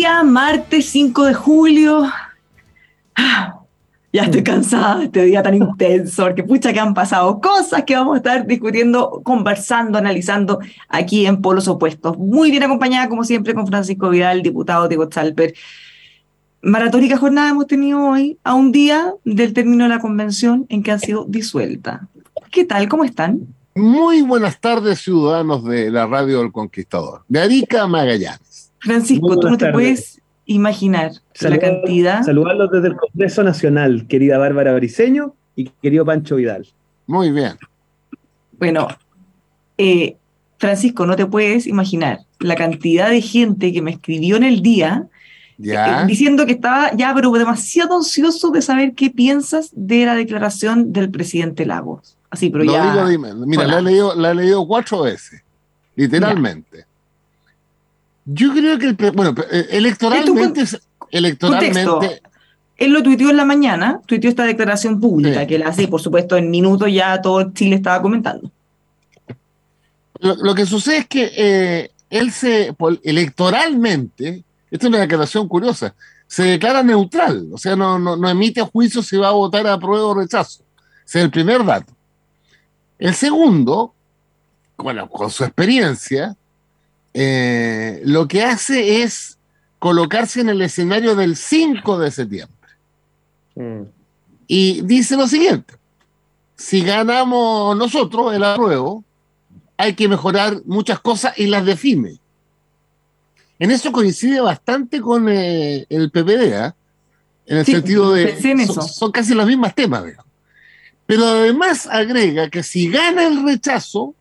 [0.00, 2.10] día, martes 5 de julio.
[3.14, 3.60] Ah,
[4.10, 7.94] ya estoy cansada de este día tan intenso, porque pucha que han pasado cosas que
[7.94, 12.16] vamos a estar discutiendo, conversando, analizando aquí en Polos Opuestos.
[12.16, 15.52] Muy bien acompañada, como siempre, con Francisco Vidal, diputado de Gotzalper.
[16.62, 20.92] Maratónica jornada hemos tenido hoy, a un día del término de la convención en que
[20.92, 22.08] ha sido disuelta.
[22.50, 22.88] ¿Qué tal?
[22.88, 23.54] ¿Cómo están?
[23.74, 27.22] Muy buenas tardes, ciudadanos de la Radio del Conquistador.
[27.28, 28.49] De Arica Magallanes.
[28.80, 32.22] Francisco, tú no te puedes imaginar la cantidad.
[32.24, 36.66] Saludarlos desde el Congreso Nacional, querida Bárbara Briceño y querido Pancho Vidal.
[37.06, 37.52] Muy bien.
[38.58, 38.88] Bueno,
[39.78, 40.16] eh,
[40.58, 45.06] Francisco, no te puedes imaginar la cantidad de gente que me escribió en el día
[45.58, 46.02] Ya.
[46.02, 50.92] eh, diciendo que estaba ya pero demasiado ansioso de saber qué piensas de la declaración
[50.92, 52.16] del presidente Lagos.
[52.30, 52.92] Así, pero Lo ya.
[52.92, 53.34] digo, dime.
[53.46, 55.42] Mira, la he, leído, la he leído cuatro veces,
[55.96, 56.86] literalmente.
[58.32, 60.64] Yo creo que, el bueno, eh, electoralmente,
[61.10, 62.26] electoralmente, Contexto.
[62.76, 65.46] Él lo tuiteó en la mañana, tuiteó esta declaración pública, Sí.
[65.48, 68.50] que la hace, por supuesto, en minutos ya todo Chile estaba comentando.
[70.20, 75.94] lo, lo que sucede es que eh, él se, electoralmente, esta es una declaración curiosa,
[76.26, 79.78] se declara neutral, o sea, no, no, no emite juicio si va a votar a
[79.78, 80.62] prueba o rechazo.
[81.04, 81.92] Ese es el primer dato.
[82.98, 83.94] El segundo,
[84.76, 86.36] bueno, con su experiencia,
[87.14, 89.38] eh, lo que hace es
[89.78, 92.68] colocarse en el escenario del 5 de septiembre.
[93.54, 93.82] Mm.
[94.46, 95.74] Y dice lo siguiente,
[96.56, 99.04] si ganamos nosotros el apruebo,
[99.76, 102.18] hay que mejorar muchas cosas y las define.
[103.58, 106.74] En eso coincide bastante con eh, el PPD, ¿ah?
[107.46, 108.30] en el Sí, sentido de...
[108.30, 108.82] en son, eso.
[108.82, 110.26] son casi los mismos temas, digamos.
[111.06, 114.14] Pero además agrega que si gana el rechazo,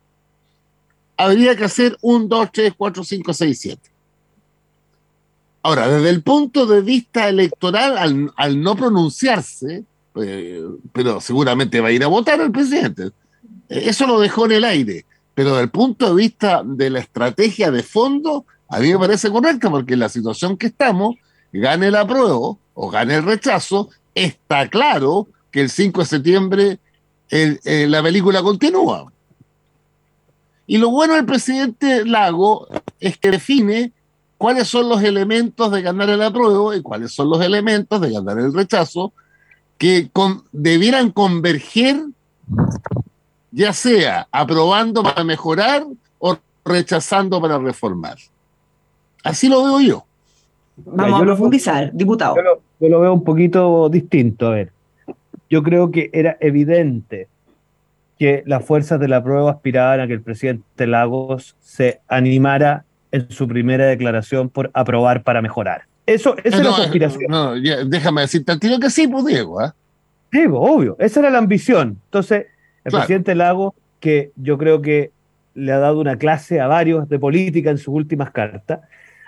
[1.20, 3.92] habría que hacer un 2, 3, 4, 5, 6, 7.
[5.62, 9.84] Ahora, desde el punto de vista electoral, al, no pronunciarse,
[10.16, 10.64] eh,
[10.94, 13.12] pero seguramente va a ir a votar el presidente.
[13.68, 15.06] Eso lo dejó en el aire.
[15.36, 19.30] Pero desde el punto de vista de la estrategia de fondo, a mí me parece
[19.30, 21.18] correcta, porque en la situación que estamos,
[21.52, 26.80] gane el apruebo o gane el rechazo, está claro que el 5 de septiembre
[27.30, 29.12] eh, la película continúa.
[30.72, 32.68] Y lo bueno del presidente Lago
[33.00, 33.92] es que define
[34.38, 38.38] cuáles son los elementos de ganar el apruebo y cuáles son los elementos de ganar
[38.38, 39.12] el rechazo
[39.80, 41.98] que con- debieran converger,
[43.52, 45.88] ya sea aprobando para mejorar
[46.20, 48.18] o rechazando para reformar.
[49.24, 50.06] Así lo veo yo.
[50.86, 52.36] Vamos yo a lo- profundizar, diputado.
[52.36, 54.46] Yo lo, yo lo veo un poquito distinto.
[54.48, 54.72] A ver,
[55.50, 57.28] yo creo que era evidente
[58.20, 63.32] que las fuerzas de la prueba aspiraban a que el presidente Lagos se animara en
[63.32, 65.84] su primera declaración por aprobar para mejorar.
[66.06, 67.24] Eso, esa era No, su aspiración.
[67.30, 69.62] no, ya, déjame decirte al tiro que sí, pues Diego.
[69.62, 69.74] ¿ah?
[70.32, 71.98] Sí, pues, obvio, esa era la ambición.
[72.06, 72.48] Entonces,
[72.84, 73.06] el Claro.
[73.06, 75.12] presidente Lago, que yo creo que
[75.56, 78.82] le ha dado una clase a varios de política en sus últimas cartas,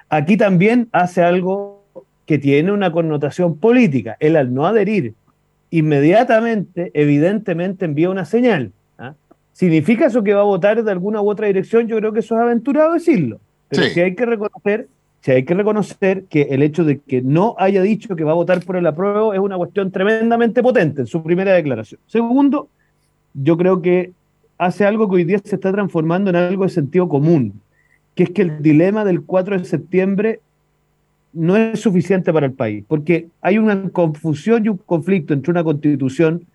[0.09, 1.83] aquí también hace algo
[2.25, 4.17] que tiene una connotación política.
[4.19, 5.13] Él al no adherir,
[5.69, 8.71] inmediatamente, evidentemente envía una señal.
[9.53, 11.87] ¿Significa eso que va a votar de alguna u otra dirección?
[11.87, 13.39] Yo creo que eso es aventurado decirlo.
[13.69, 13.89] Pero Sí.
[13.91, 14.87] sí hay que reconocer
[15.21, 18.35] si hay que reconocer que el hecho de que no haya dicho que va a
[18.35, 22.01] votar por el apruebo es una cuestión tremendamente potente en su primera declaración.
[22.07, 22.69] Segundo,
[23.35, 24.13] yo creo que
[24.57, 27.61] hace algo que hoy día se está transformando en algo de sentido común,
[28.15, 30.39] que es que el dilema del 4 de septiembre
[31.33, 35.63] no es suficiente para el país, porque hay una confusión y un conflicto entre una
[35.63, 36.45] constitución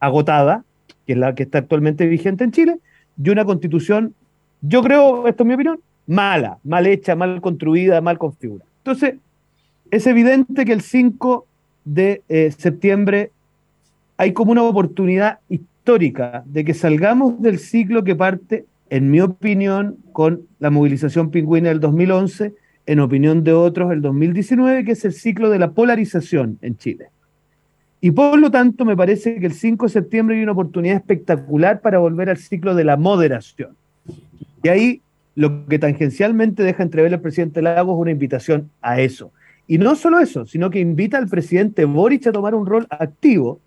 [0.00, 0.64] agotada,
[1.06, 2.78] que es la que está actualmente vigente en Chile,
[3.22, 4.14] y una constitución,
[4.60, 8.68] yo creo, esto es mi opinión, mala, mal hecha, mal construida, mal configurada.
[8.78, 9.14] Entonces,
[9.90, 11.46] es evidente que el 5
[11.84, 13.30] de eh, septiembre
[14.16, 19.96] hay como una oportunidad histórica de que salgamos del ciclo que parte, en mi opinión,
[20.12, 22.54] con la movilización pingüina del 2011,
[22.86, 27.08] en opinión de otros, el 2019, que es el ciclo de la polarización en Chile.
[28.04, 31.80] Y por lo tanto, me parece que el 5 de septiembre hay una oportunidad espectacular
[31.80, 33.70] para volver al ciclo de la moderación.
[34.62, 35.00] Y ahí
[35.34, 39.32] lo que tangencialmente deja entrever el presidente Lagos es una invitación a eso.
[39.66, 43.58] Y no solo eso, sino que invita al presidente Boric a tomar un rol activo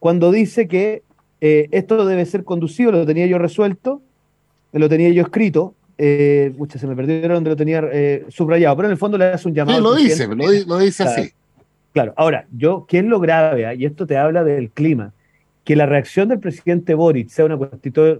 [0.00, 1.02] cuando dice que
[1.40, 4.02] eh, esto debe ser conducido, lo tenía yo resuelto,
[4.74, 8.88] lo tenía yo escrito, eh, pucha, se me perdieron donde lo tenía eh, subrayado, pero
[8.88, 9.78] en el fondo le hace un llamado.
[9.78, 11.32] Sí, lo dice, lo, lo dice así.
[11.98, 13.66] Claro, ahora, yo, ¿qué lo grave?
[13.66, 13.74] ah?
[13.74, 15.14] Y esto te habla del clima.
[15.64, 17.56] Que la reacción del presidente Boric sea una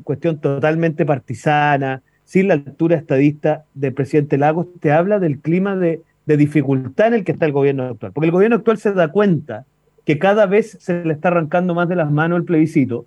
[0.03, 6.03] cuestión totalmente partisana, sin la altura estadista del presidente Lagos, te habla del clima de,
[6.27, 8.11] de dificultad en el que está el gobierno actual.
[8.11, 9.65] Porque el gobierno actual se da cuenta
[10.05, 13.07] que cada vez se le está arrancando más de las manos el plebiscito.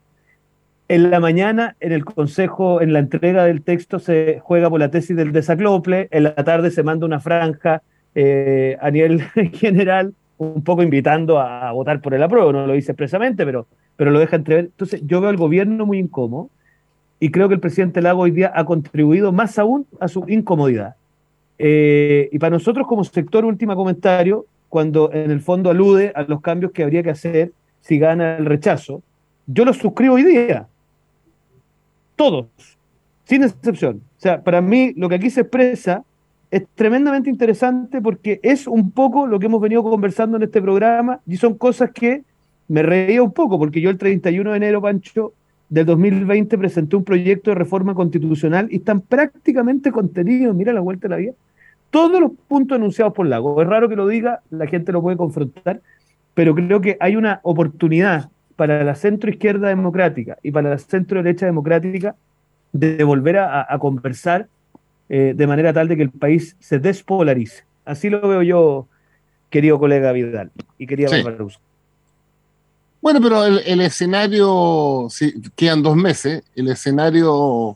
[0.87, 4.89] En la mañana, en el consejo, en la entrega del texto, se juega por la
[4.89, 6.07] tesis del desaclople.
[6.11, 7.81] En la tarde se manda una franja
[8.15, 9.21] eh, a nivel
[9.53, 12.51] general, un poco invitando a, votar por el apruebo.
[12.51, 14.65] No lo dice expresamente, pero, pero lo deja entrever.
[14.65, 16.49] Entonces, yo veo al gobierno muy incómodo
[17.19, 20.95] y creo que el presidente Lago hoy día ha contribuido más aún a su incomodidad.
[21.59, 26.41] Eh, y para nosotros como sector, último comentario, cuando en el fondo alude a los
[26.41, 27.51] cambios que habría que hacer
[27.81, 29.03] si gana el rechazo,
[29.45, 30.67] yo los suscribo hoy día.
[32.15, 32.47] Todos,
[33.25, 34.01] sin excepción.
[34.17, 36.03] O sea, para mí lo que aquí se expresa
[36.51, 41.21] es tremendamente interesante porque es un poco lo que hemos venido conversando en este programa
[41.25, 42.23] y son cosas que
[42.67, 45.33] me reía un poco porque yo el 31 de enero, Pancho,
[45.69, 51.07] del 2020 presenté un proyecto de reforma constitucional y están prácticamente contenidos, mira la vuelta
[51.07, 51.31] de la vida,
[51.89, 53.61] todos los puntos enunciados por Lago.
[53.61, 55.81] Es raro que lo diga, la gente lo puede confrontar,
[56.33, 61.23] pero creo que hay una oportunidad para la centro izquierda democrática y para la centro
[61.23, 62.15] derecha democrática
[62.73, 64.47] de volver a, conversar
[65.13, 67.65] eh, de manera tal de que el país se despolarice.
[67.83, 68.87] Así lo veo yo,
[69.49, 71.21] querido colega Vidal y querida sí.
[73.01, 77.75] Bueno, pero el, escenario, si quedan dos meses, el escenario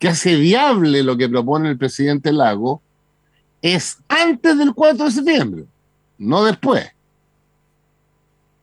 [0.00, 2.82] que hace viable lo que propone el presidente Lago
[3.62, 5.64] es antes del 4 de septiembre,
[6.18, 6.86] no después.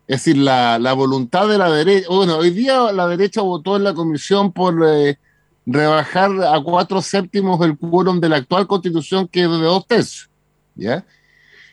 [0.06, 3.94] Es decir, la, voluntad de la derecha, bueno, hoy día la derecha votó en la
[3.94, 5.18] comisión por eh,
[5.66, 10.30] rebajar a cuatro séptimos el quórum de la actual constitución que es de dos tercios.
[10.76, 11.06] ¿ya?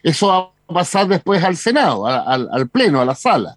[0.03, 3.57] Eso va a pasar después al Senado, al, al Pleno, a la sala.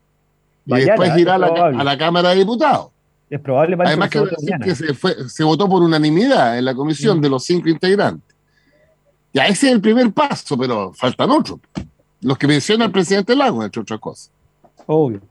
[0.65, 2.87] Y después irá a la, a la, Cámara de Diputados.
[3.29, 4.23] Es probable Además que,
[4.63, 7.21] que se, fue, se, votó por unanimidad en la comisión mm.
[7.21, 8.35] de los cinco integrantes.
[9.33, 11.59] Ya ese es el primer paso, pero faltan otros.
[12.21, 14.31] Los que menciona el presidente Lago, entre otras cosas.
[14.85, 15.21] Obvio.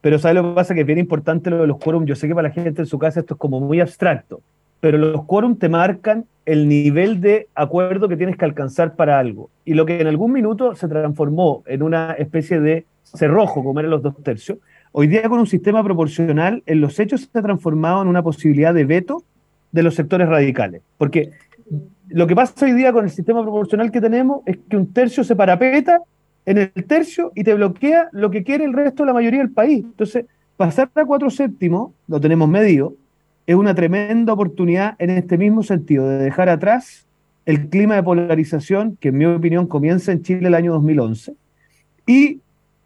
[0.00, 0.74] Pero ¿sabes lo que pasa?
[0.74, 2.06] Que es bien importante lo de los quórum.
[2.06, 4.40] Yo sé que para la gente en su casa esto es como muy abstracto,
[4.80, 9.50] pero los quórum te marcan el nivel de acuerdo que tienes que alcanzar para algo.
[9.64, 13.90] Y lo que en algún minuto se transformó en una especie de cerrojo, como eran
[13.90, 14.58] los dos tercios,
[14.92, 18.74] hoy día con un sistema proporcional, en los hechos se ha transformado en una posibilidad
[18.74, 19.22] de veto
[19.70, 20.82] de los sectores radicales.
[20.98, 21.30] Porque
[22.08, 25.22] lo que pasa hoy día con el sistema proporcional que tenemos es que un tercio
[25.22, 26.00] se parapeta
[26.46, 29.50] en el tercio y te bloquea lo que quiere el resto de la mayoría del
[29.50, 29.84] país.
[29.84, 30.26] Entonces,
[30.56, 32.94] pasar a cuatro séptimos, lo tenemos medido,
[33.46, 37.06] es una tremenda oportunidad en este mismo sentido, de dejar atrás
[37.46, 41.34] el clima de polarización que en mi opinión comienza en Chile el año 2011
[42.06, 42.40] y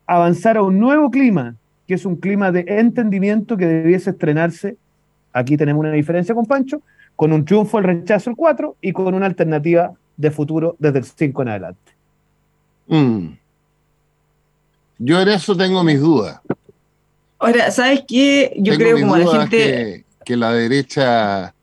[0.06, 4.76] avanzar a un nuevo clima, que es un clima de entendimiento que debiese estrenarse,
[5.32, 6.82] aquí tenemos una diferencia con Pancho,
[7.16, 11.04] con un triunfo el rechazo el 4 y con una alternativa de futuro desde el
[11.04, 11.92] 5 en adelante.
[12.86, 13.26] Mm.
[14.98, 16.40] Yo en eso tengo mis dudas.
[17.38, 18.54] Ahora, ¿sabes qué?
[18.58, 20.04] Yo creo como la gente...
[20.24, 21.54] Que, la derecha,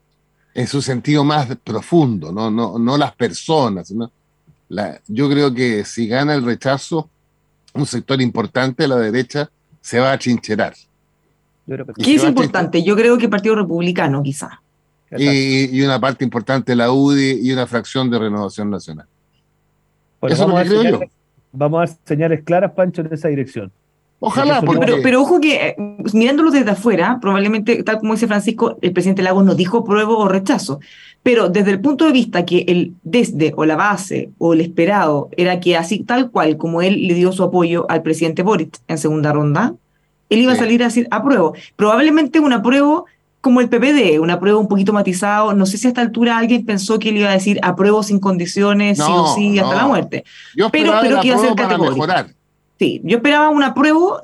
[0.54, 4.12] en su sentido más profundo, no, no, no las personas, sino
[4.68, 7.10] la, yo creo que si gana el rechazo,
[7.74, 9.50] un sector importante de la derecha
[9.80, 10.74] se va a chincherar.
[12.02, 12.82] ¿Qué es importante?
[12.82, 14.60] Yo creo que el Partido Republicano, quizá.
[15.10, 19.06] Y, y, una parte importante de la UDI y una fracción de Renovación Nacional.
[20.22, 21.00] Eso es lo que creo yo.
[21.52, 23.70] Vamos a dar señales claras, Pancho, en esa dirección.
[24.24, 25.00] Ojalá, porque...
[25.02, 25.76] pero, ojo que eh,
[26.12, 30.28] mirándolo desde afuera, probablemente, tal como dice Francisco, el presidente Lagos no dijo pruebo o
[30.28, 30.78] rechazo.
[31.24, 35.28] Pero desde el punto de vista que el desde o la base o el esperado
[35.36, 38.98] era que así tal cual como él le dio su apoyo al presidente Boric en
[38.98, 39.74] segunda ronda,
[40.30, 41.54] él iba a salir a decir apruebo.
[41.74, 43.06] Probablemente un apruebo
[43.42, 45.52] como el PPD, una prueba un poquito matizado.
[45.52, 48.20] No sé si a esta altura alguien pensó que él iba a decir apruebo sin
[48.20, 50.24] condiciones, sí o sí, hasta la muerte.
[50.56, 52.06] Yo pero, pero que iba a ser categórico.
[52.78, 54.22] Sí, yo esperaba un apruebo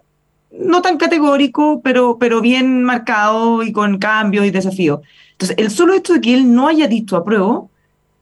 [0.50, 5.00] no tan categórico, pero, pero bien marcado y con cambios y desafíos.
[5.32, 7.70] Entonces, el solo hecho de que él no haya dicho apruebo,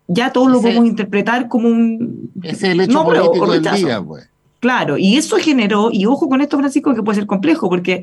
[0.08, 2.30] ya todos lo podemos interpretar como un...
[2.42, 4.28] Es el hecho político del día, pues.
[4.66, 8.02] Claro, y eso generó, y ojo con esto, Francisco, que puede ser complejo, porque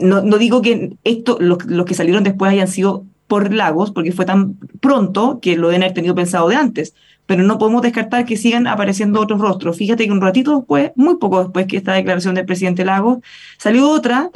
[0.00, 4.10] no, no digo que esto, los, los, que salieron después hayan sido por Lagos, porque
[4.10, 6.94] fue tan pronto que lo deben haber tenido pensado de antes,
[7.26, 9.76] pero no podemos descartar que sigan apareciendo otros rostros.
[9.76, 13.18] Fíjate que un ratito después, muy poco después que esta declaración del presidente Lagos,
[13.58, 14.30] salió otra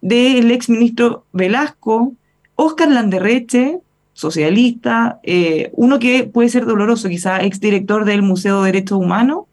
[0.00, 2.12] del ex ministro Velasco,
[2.54, 3.80] Oscar Landerreche,
[4.12, 9.46] socialista, eh, uno que puede ser doloroso, quizá exdirector del Museo de Derechos Humanos,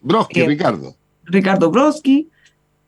[0.00, 0.94] Broski, Ricardo.
[1.24, 2.28] Ricardo Broski.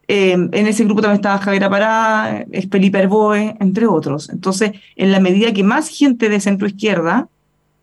[0.09, 4.29] Eh, en ese grupo también estaba Javier Pará, Felipe Herboe, entre otros.
[4.31, 7.29] Entonces, en la medida que más gente de centro izquierda,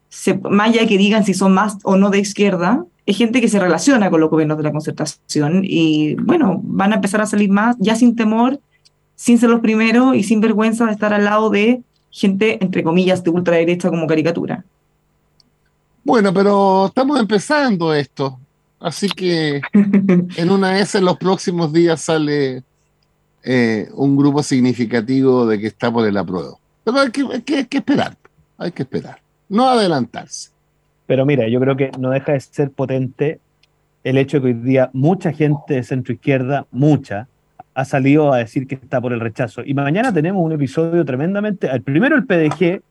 [0.10, 3.48] se, más allá que digan si son más o no de izquierda, es gente que
[3.48, 7.50] se relaciona con los gobiernos de la concertación y bueno, van a empezar a salir
[7.50, 8.60] más ya sin temor,
[9.16, 11.82] sin ser los primeros y sin vergüenza de estar al lado de
[12.12, 14.64] gente, entre comillas, de ultraderecha como caricatura.
[16.04, 18.40] Bueno, pero estamos empezando esto,
[18.80, 22.64] así que en una vez en los próximos días sale
[23.44, 26.60] eh, un grupo significativo de que está por el apruebo.
[26.84, 28.18] Pero hay que, hay que esperar,
[28.58, 30.52] hay que esperar, no adelantarse.
[31.06, 33.40] Pero mira, yo creo que no deja de ser potente
[34.04, 37.28] el hecho de que hoy día mucha gente de centro izquierda, mucha,
[37.74, 39.62] ha salido a decir que está por el rechazo.
[39.66, 41.68] Y mañana tenemos un episodio tremendamente.
[41.68, 42.82] El primero, el PDG,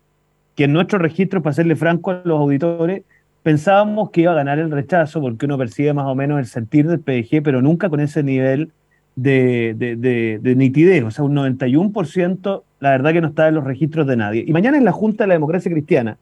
[0.54, 3.02] que en nuestro registro, para serle franco a los auditores,
[3.48, 6.86] pensábamos que iba a ganar el rechazo, porque uno percibe más o menos el sentir
[6.86, 8.72] del PDG, pero nunca con ese nivel
[9.16, 11.02] de, de, de nitidez.
[11.02, 14.44] O sea, un 91%, la verdad que no está en los registros de nadie.
[14.46, 16.18] Y mañana en la Junta de la Democracia Cristiana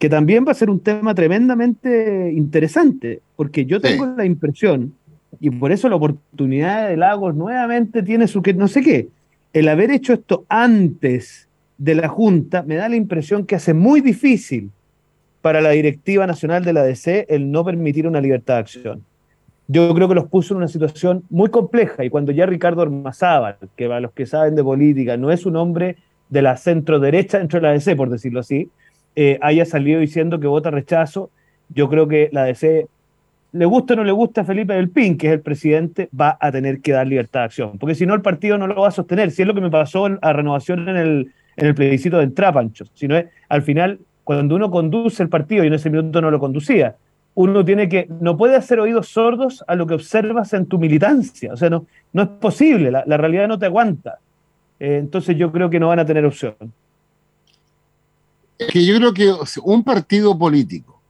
[0.00, 4.94] que también va a ser un tema tremendamente interesante, porque yo tengo la impresión,
[5.38, 9.08] y por eso la oportunidad de Lagos nuevamente tiene su que, no sé qué,
[9.52, 11.46] el haber hecho esto antes
[11.78, 14.70] de la Junta me da la impresión que hace muy difícil
[15.48, 19.04] para la directiva nacional de la DC el no permitir una libertad de acción.
[19.66, 23.56] Yo creo que los puso en una situación muy compleja y cuando ya Ricardo Ormazábal,
[23.74, 25.96] que para los que saben de política no es un hombre
[26.28, 28.68] de la centro derecha dentro de la DC, por decirlo así,
[29.16, 31.30] eh, haya salido diciendo que vota rechazo.
[31.70, 32.86] Yo creo que la DC,
[33.52, 36.36] le gusta o no le gusta a Felipe del Pin, que es el presidente, va
[36.38, 38.88] a tener que dar libertad de acción, porque si no el partido no lo va
[38.88, 39.30] a sostener.
[39.30, 42.84] Si es lo que me pasó a renovación en el, en el plebiscito de Entrapancho,
[42.92, 46.30] si no es, al final, cuando uno conduce el partido, y en ese minuto no
[46.30, 46.96] lo conducía,
[47.34, 51.54] uno tiene que, no puede hacer oídos sordos a lo que observas en tu militancia.
[51.54, 54.18] O sea, no, no es posible, la, realidad no te aguanta.
[54.80, 56.54] Eh, entonces yo creo que no van a tener opción
[58.58, 59.32] que yo creo que
[59.62, 61.00] un partido político,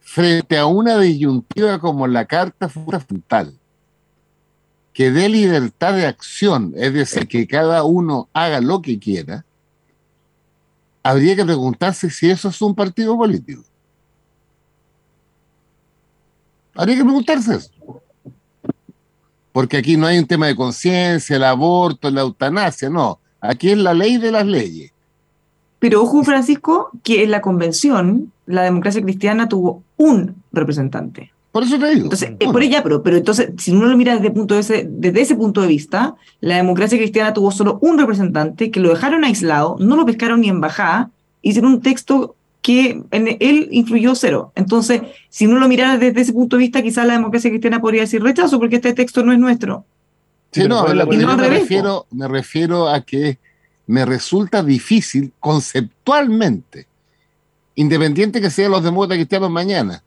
[0.00, 3.54] frente a una disyuntiva como la Carta Fundamental,
[4.92, 9.44] que dé libertad de acción, es decir, que cada uno haga lo que quiera,
[11.02, 13.62] habría que preguntarse si eso es un partido político.
[16.74, 17.70] Habría que preguntarse eso.
[19.52, 23.18] Porque aquí no hay un tema de conciencia, el aborto, la eutanasia, no.
[23.40, 24.92] Aquí es la ley de las leyes.
[25.78, 31.32] Pero ojo, Francisco, que en la convención la democracia cristiana tuvo un representante.
[31.52, 32.04] Por eso te digo.
[32.04, 35.20] Entonces, eh, por ella, pero, pero entonces, si uno lo mira desde, punto ese, desde
[35.20, 39.76] ese punto de vista, la democracia cristiana tuvo solo un representante que lo dejaron aislado,
[39.80, 41.10] no lo pescaron ni en bajada,
[41.42, 44.52] hicieron un texto que en él influyó cero.
[44.54, 48.02] Entonces, si uno lo mira desde ese punto de vista, quizás la democracia cristiana podría
[48.02, 49.84] decir rechazo porque este texto no es nuestro.
[50.52, 53.38] Sí, no, me, refiero, me refiero a que
[53.86, 56.86] me resulta difícil conceptualmente,
[57.76, 60.02] independiente que sean los demócratas cristianos mañana,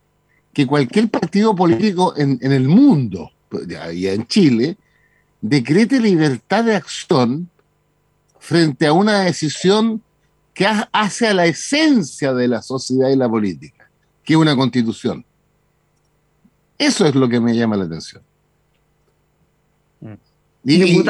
[0.53, 3.31] que cualquier partido político en, el mundo,
[3.93, 4.77] y en Chile,
[5.41, 7.49] decrete libertad de acción
[8.39, 10.01] frente a una decisión
[10.53, 13.89] que hace a la esencia de la sociedad y la política,
[14.23, 15.25] que es una constitución.
[16.77, 18.21] Eso es lo que me llama la atención.
[20.65, 21.07] Y,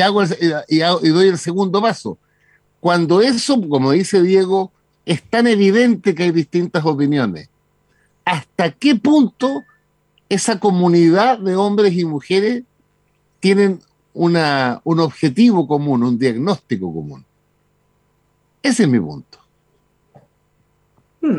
[0.00, 0.22] hago
[0.68, 2.18] y, doy el segundo paso.
[2.80, 4.72] Cuando eso, como dice Diego,
[5.06, 7.48] es tan evidente que hay distintas opiniones,
[8.24, 9.62] ¿hasta qué punto
[10.28, 12.64] esa comunidad de hombres y mujeres
[13.40, 13.80] tienen
[14.12, 14.36] un
[15.00, 17.24] objetivo común, un diagnóstico común?
[18.62, 19.38] Ese es mi punto.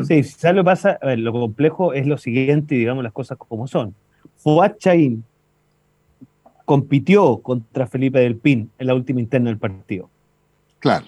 [0.06, 0.98] Sí, ¿sabes lo pasa?
[1.16, 3.94] lo complejo es lo siguiente, digamos las cosas como son.
[4.36, 5.24] Fuad Chaín,
[6.64, 10.10] compitió contra Felipe del Pin en la última interna del partido.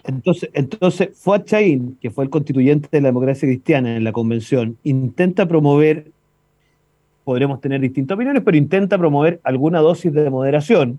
[0.04, 4.76] Entonces, entonces Fuad Chaín, que fue el constituyente de la democracia cristiana en la convención,
[4.84, 6.06] intenta promover,
[7.24, 10.98] podremos tener distintas opiniones, pero intenta promover alguna dosis de moderación.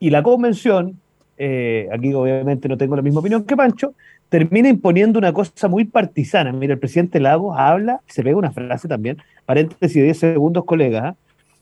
[0.00, 0.98] Y la convención,
[1.38, 3.94] eh, aquí obviamente no tengo la misma opinión que Pancho,
[4.28, 6.52] termina imponiendo una cosa muy partisana.
[6.52, 11.08] Mira, el presidente Lagos habla, se pega una frase también, paréntesis de 10 segundos, colega,
[11.08, 11.16] ¿ah?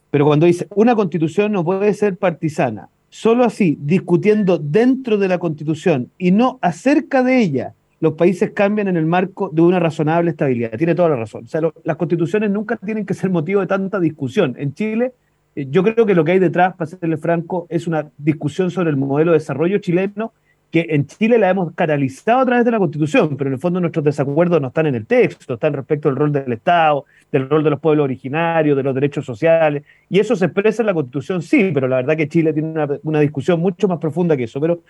[0.09, 5.37] Pero cuando dice, una constitución no puede ser partisana, solo así, discutiendo dentro de la
[5.37, 10.31] constitución y no acerca de ella, los países cambian en el marco de una razonable
[10.31, 10.71] estabilidad.
[10.79, 11.43] Tiene toda la razón.
[11.43, 14.55] O sea, las constituciones nunca tienen que ser motivo de tanta discusión.
[14.57, 15.13] En Chile,
[15.55, 18.89] eh, yo creo que lo que hay detrás, para serle franco, es una discusión sobre
[18.89, 20.33] el modelo de desarrollo chileno
[20.73, 23.79] que en Chile la hemos canalizado a través de la Constitución, pero en el fondo
[23.79, 27.63] nuestros desacuerdos no están en el texto, están respecto al rol del Estado, del rol
[27.63, 31.43] de los pueblos originarios, de los derechos sociales, y eso se expresa en la Constitución,
[31.43, 34.59] sí, pero la verdad que Chile tiene una, discusión mucho más profunda que eso.
[34.59, 34.81] Pero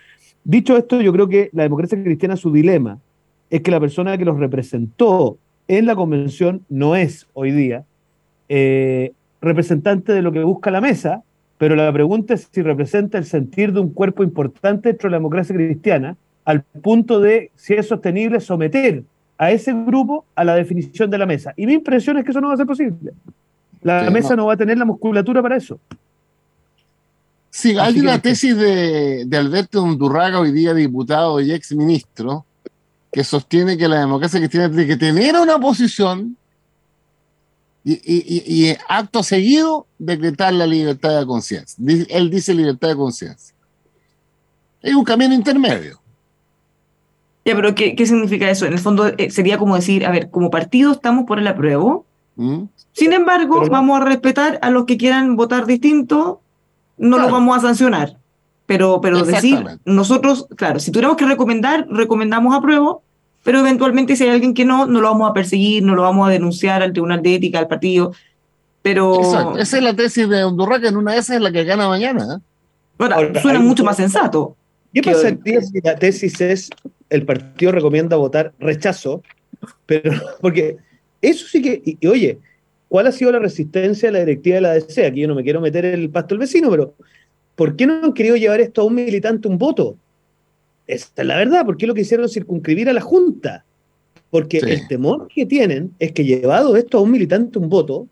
[0.42, 2.98] dicho esto, yo creo que la democracia cristiana, su dilema
[3.50, 5.36] es que la persona que los representó
[5.68, 7.84] en la convención no es hoy día
[8.48, 9.12] eh,
[9.42, 11.24] representante de lo que busca la mesa,
[11.64, 15.16] pero la pregunta es si representa el sentir de un cuerpo importante dentro de la
[15.16, 19.02] democracia cristiana, al punto de si es sostenible someter
[19.38, 21.54] a ese grupo a la definición de la mesa.
[21.56, 23.14] Y mi impresión es que eso no va a ser posible.
[23.80, 24.42] La Sí, mesa no.
[24.42, 24.46] no.
[24.48, 25.80] va a tener la musculatura para eso.
[27.48, 32.44] Sí, hay que- una tesis de, de Alberto Undurraga, hoy día diputado y ex ministro,
[33.10, 36.36] que sostiene que la democracia cristiana tiene que tener una posición
[37.84, 41.76] y, y- y- acto seguido decretar la libertad de conciencia.
[42.08, 43.54] Él dice libertad de conciencia.
[44.80, 46.00] Es un camino intermedio.
[47.44, 48.64] Ya, pero ¿qué, qué significa eso?
[48.64, 52.06] En el fondo eh, sería como decir, a ver, como partido estamos por el apruebo,
[52.36, 52.64] ¿Mm?
[52.92, 56.40] sin embargo, Pero vamos a respetar a los que quieran votar distinto,
[56.96, 57.22] no Claro.
[57.24, 58.16] los vamos a sancionar.
[58.66, 63.02] Pero, pero decir, nosotros, claro, si tuviéramos que recomendar, recomendamos apruebo,
[63.44, 66.26] pero eventualmente si hay alguien que no, no lo vamos a perseguir, no lo vamos
[66.28, 68.12] a denunciar al Tribunal de Ética, al partido.
[68.82, 69.58] Pero Exacto.
[69.58, 72.24] Esa es la tesis de Undurraga, en una de esas es la que gana mañana.
[72.38, 72.42] ¿eh?
[72.98, 74.56] ahora, Ahora, suena mucho un- más sensato.
[74.92, 76.70] ¿Qué que- pasaría si la tesis es
[77.10, 79.22] el partido recomienda votar rechazo?
[79.86, 80.10] Pero,
[80.40, 80.76] porque
[81.22, 82.38] eso sí que, y, y oye,
[82.88, 85.06] ¿cuál ha sido la resistencia de la directiva de la DC?
[85.06, 86.94] Aquí yo no me quiero meter en el pasto del vecino, pero
[87.56, 89.96] ¿por qué no han querido llevar esto a un militante un voto?
[90.86, 93.64] Esta es la verdad, ¿por qué lo quisieron circunscribir a la Junta?
[94.30, 94.70] Porque Sí.
[94.70, 98.08] el temor que tienen es que llevado esto a un militante un voto,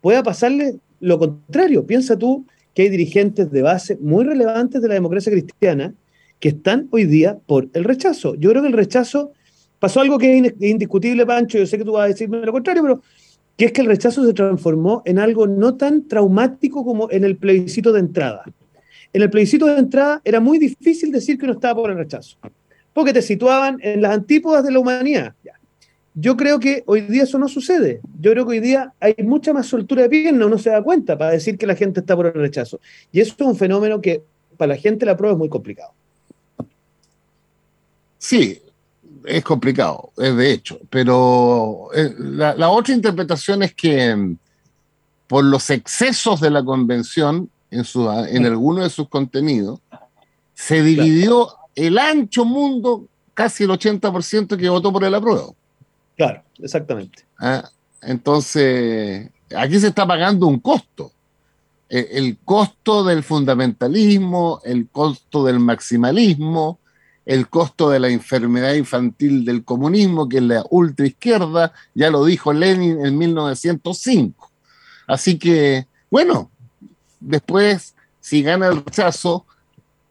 [0.00, 1.84] pueda pasarle lo contrario.
[1.84, 5.92] Piensa tú que hay dirigentes de base muy relevantes de la democracia cristiana
[6.38, 8.34] que están hoy día por el rechazo.
[8.34, 9.32] Yo creo que el rechazo
[9.78, 12.82] pasó algo que es indiscutible, Pancho, yo sé que tú vas a decirme lo contrario,
[12.82, 13.02] pero
[13.56, 17.36] que es que el rechazo se transformó en algo no tan traumático como en el
[17.36, 18.44] plebiscito de entrada.
[19.16, 22.36] En el plebiscito de entrada era muy difícil decir que uno estaba por el rechazo,
[22.92, 25.32] porque te situaban en las antípodas de la humanidad.
[26.12, 28.02] Yo creo que hoy día eso no sucede.
[28.20, 31.16] Yo creo que hoy día hay mucha más soltura de pierna, uno se da cuenta
[31.16, 32.78] para decir que la gente está por el rechazo.
[33.10, 34.22] Y eso es un fenómeno que
[34.58, 35.92] para la gente la prueba es muy complicado.
[38.18, 38.60] Sí,
[39.24, 44.36] es complicado, es de hecho, pero eh, la, la otra interpretación es que mm,
[45.26, 49.80] por los excesos de la convención en, su, en alguno de sus contenidos,
[50.54, 55.54] se dividió el ancho mundo, casi el 80% que votó por el apruebo.
[56.16, 57.24] Claro, exactamente.
[57.38, 57.68] ¿ah?
[58.02, 61.12] Entonces, aquí se está pagando un costo.
[61.88, 66.80] Eh, El costo del fundamentalismo, el costo del maximalismo,
[67.26, 72.52] el costo de la enfermedad infantil del comunismo, que es la ultraizquierda, ya lo dijo
[72.52, 74.50] Lenin en 1905.
[75.06, 76.50] Así que, bueno,
[77.26, 79.44] después, si gana el rechazo,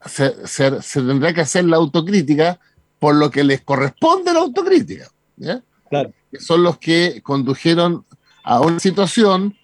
[0.05, 2.59] se, se- se tendrá que hacer la autocrítica
[2.99, 5.09] por lo que les corresponde la autocrítica.
[5.37, 5.61] ¿ya?
[5.89, 6.11] Claro.
[6.31, 8.05] que son los que condujeron
[8.43, 9.55] a una situación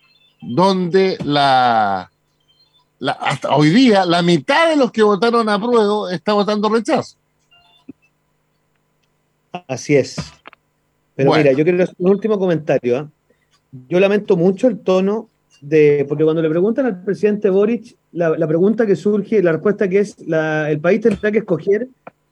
[0.42, 2.12] donde la,
[3.00, 7.16] la- hasta hoy día la mitad de los que votaron a prueba está votando rechazo.
[9.68, 10.16] Así es.
[11.16, 11.44] Pero Bueno.
[11.44, 12.98] mira, yo quiero hacer un último comentario.
[13.00, 13.10] ¿ah?
[13.90, 15.30] Yo lamento mucho el tono
[15.62, 16.06] de.
[16.10, 20.20] Porque cuando le preguntan al presidente Boric, la, pregunta que surge, la respuesta que es:
[20.28, 21.88] la- el país tendrá que escoger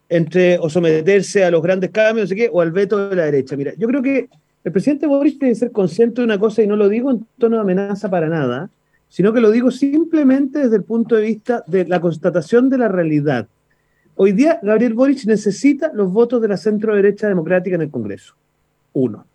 [0.09, 3.25] entre o someterse a los grandes cambios, no sé qué, o al veto de la
[3.25, 3.55] derecha.
[3.55, 4.27] Mira, yo creo que
[4.63, 7.25] el presidente Boric tiene que ser consciente de una cosa, y no lo digo en
[7.37, 8.69] tono de amenaza para nada,
[9.07, 12.87] sino que lo digo simplemente desde el punto de vista de la constatación de la
[12.87, 13.47] realidad.
[14.15, 18.33] Hoy día Gabriel Boric necesita los votos de la centro derecha democrática en el Congreso.
[18.93, 19.25] Uno.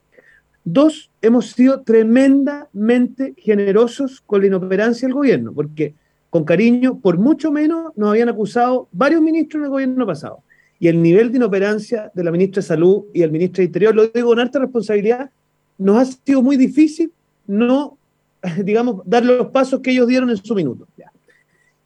[0.64, 5.94] Dos, hemos sido tremendamente generosos con la inoperancia del gobierno, porque
[6.31, 10.38] con cariño, por mucho menos, nos habían acusado varios ministros en el gobierno pasado.
[10.81, 13.94] Y el nivel de inoperancia de la ministra de Salud y el ministro de Interior,
[13.94, 15.31] lo digo con alta responsabilidad,
[15.79, 17.12] nos ha sido muy difícil
[17.46, 17.98] no,
[18.64, 20.87] digamos, dar los pasos que ellos dieron en su minuto.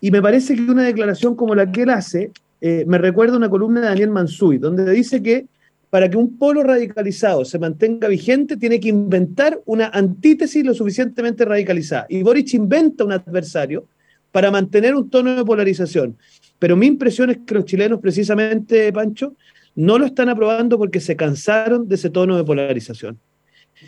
[0.00, 3.50] Y me parece que una declaración como la que él hace eh, me recuerda una
[3.50, 5.46] columna de Daniel Mansuy, donde dice que
[5.90, 11.44] para que un polo radicalizado se mantenga vigente, tiene que inventar una antítesis lo suficientemente
[11.44, 12.06] radicalizada.
[12.08, 13.86] Y Boric inventa un adversario
[14.30, 16.16] para mantener un tono de polarización.
[16.58, 19.34] Pero mi impresión es que los chilenos, precisamente, Pancho,
[19.74, 23.18] no lo están aprobando porque se cansaron de ese tono de polarización.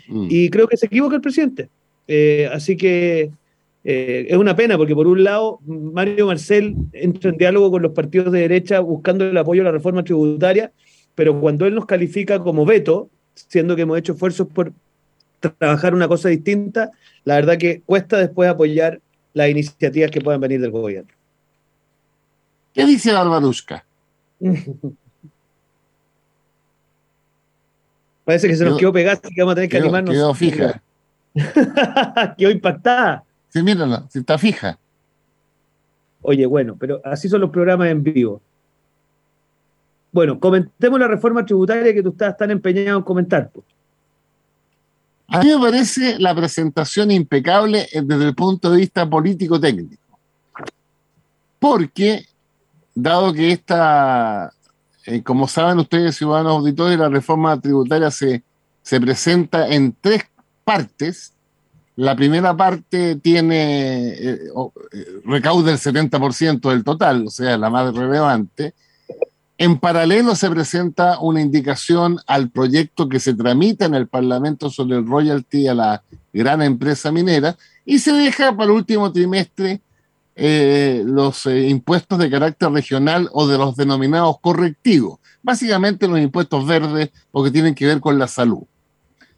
[0.07, 0.27] Mm.
[0.29, 1.69] Y creo que se equivoca el presidente.
[2.07, 3.29] Eh, así que
[3.83, 7.93] eh, es una pena porque por un lado Mario Marcel entra en diálogo con los
[7.93, 10.71] partidos de derecha buscando el apoyo a la reforma tributaria,
[11.15, 14.71] pero cuando él nos califica como veto, siendo que hemos hecho esfuerzos por
[15.41, 16.91] tra- trabajar una cosa distinta,
[17.23, 18.99] la verdad que cuesta después apoyar
[19.33, 21.11] las iniciativas que puedan venir del gobierno.
[22.73, 23.85] ¿Qué dice Barbarushka?
[28.23, 30.13] Parece que se nos quedó, pegada, así que vamos a tener que quedó, animarnos.
[30.13, 30.81] Quedó fija.
[32.37, 33.23] quedó impactada.
[33.49, 34.77] Sí, mírala, si está fija.
[36.21, 38.41] Oye, bueno, pero así son los programas en vivo.
[40.11, 43.49] Bueno, comentemos la reforma tributaria que tú estás tan empeñado en comentar.
[43.51, 43.65] pues.
[45.27, 49.95] A mí me parece la presentación impecable desde el punto de vista político-técnico.
[51.57, 52.25] Porque,
[52.93, 54.51] dado que esta,
[55.05, 58.43] eh, como saben ustedes, ciudadanos auditores, la reforma tributaria se,
[58.81, 60.23] se presenta en tres
[60.65, 61.33] partes.
[61.95, 64.39] La primera parte tiene, eh,
[64.91, 68.73] eh, recauda el 70% del total, o sea, la más relevante.
[69.61, 74.97] En paralelo se presenta una indicación al proyecto que se tramita en el Parlamento sobre
[74.97, 79.81] el royalty a la gran empresa minera y se deja para el último trimestre
[80.35, 86.65] eh, los eh, impuestos de carácter regional o de los denominados correctivos, básicamente los impuestos
[86.65, 88.63] verdes o que tienen que ver con la salud.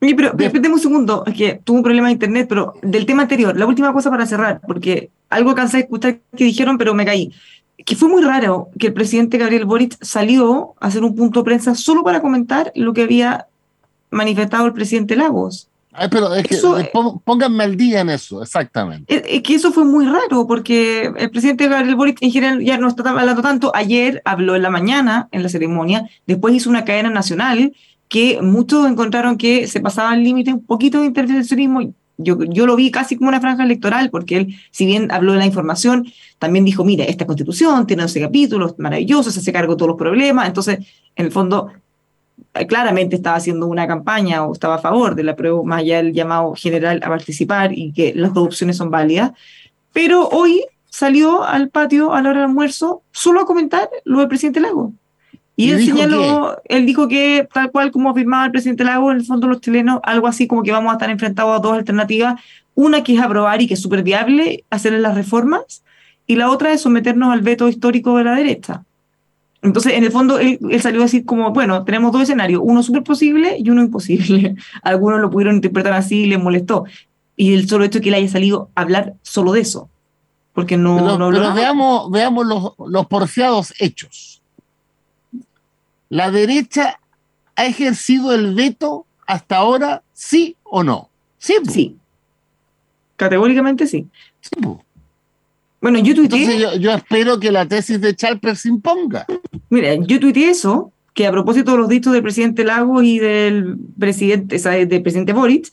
[0.02, 3.24] Oye, pero, espérate un segundo, es que tuve un problema de internet, pero del tema
[3.24, 7.06] anterior, la última cosa para cerrar, porque algo cansé de escuchar que dijeron, pero me
[7.06, 7.34] caí
[7.86, 11.46] que fue muy raro que el presidente Gabriel Boric salió a hacer un punto de
[11.46, 13.48] prensa solo para comentar lo que había
[14.12, 15.68] manifestado el presidente Lagos.
[15.96, 16.76] Ay, pero es que Eso,
[17.24, 19.14] pónganme al día en eso, exactamente.
[19.14, 22.78] Es, es que eso fue muy raro, porque el presidente Gabriel Boric en general ya
[22.80, 23.72] no está hablando tanto.
[23.76, 27.74] Ayer habló en la mañana, en la ceremonia, después hizo una cadena nacional
[28.10, 31.94] que muchos encontraron que se pasaba el límite un poquito de intervencionismo.
[32.18, 35.40] Yo, yo lo vi casi como una franja electoral, porque él, si bien habló de
[35.40, 36.06] la información,
[36.40, 39.98] también dijo, mire, esta constitución tiene 12 capítulos, maravilloso, se hace cargo de todos los
[39.98, 40.48] problemas.
[40.48, 40.80] Entonces,
[41.16, 41.72] en el fondo,
[42.54, 45.98] eh, claramente estaba haciendo una campaña o estaba a favor de la prueba, más allá
[45.98, 49.32] del llamado general a participar y que las dos opciones son válidas.
[49.92, 54.28] Pero hoy salió al patio a la hora del almuerzo solo a comentar lo del
[54.28, 54.94] presidente Lago.
[55.56, 59.18] Y, ¿Y él señaló, él dijo que tal cual como afirmaba el presidente Lago, en
[59.18, 62.42] el fondo los chilenos, algo así como que vamos a estar enfrentados a dos alternativas,
[62.74, 65.84] una que es aprobar y que es súper viable hacer las reformas,
[66.26, 68.84] y la otra es someternos al veto histórico de la derecha.
[69.62, 72.82] Entonces, en el fondo, él, él salió a decir como, bueno, tenemos dos escenarios, uno
[72.84, 74.56] súper posible y uno imposible.
[74.82, 76.84] Algunos lo pudieron interpretar así y les molestó.
[77.38, 79.90] Y el solo hecho de que él haya salido a hablar solo de eso.
[80.52, 80.98] Porque no...
[80.98, 84.42] Pero, no pero habló- veamos, veamos los, los porfiados hechos.
[86.14, 87.00] ¿La derecha
[87.56, 91.10] ha ejercido el veto hasta ahora, sí o no?
[91.40, 91.72] Sí, po.
[91.72, 91.98] Sí.
[93.16, 94.06] Categóricamente sí.
[94.40, 94.86] Sí, po.
[95.82, 96.44] Bueno, yo tuiteé...
[96.44, 99.26] Entonces yo, yo espero que la tesis de Chalper se imponga.
[99.72, 103.76] Mira, yo tuiteé eso, que a propósito de los dichos del presidente Lagos y del
[103.98, 105.72] presidente, o sea, del presidente Boric,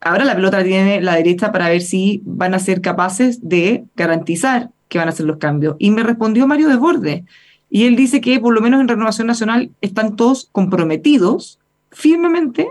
[0.00, 3.84] ahora la pelota la tiene la derecha para ver si van a ser capaces de
[3.94, 5.76] garantizar que van a hacer los cambios.
[5.78, 7.22] Y me respondió Mario Desbordes.
[7.70, 11.58] Y él dice que por lo menos en Renovación Nacional están todos comprometidos
[11.90, 12.68] firmemente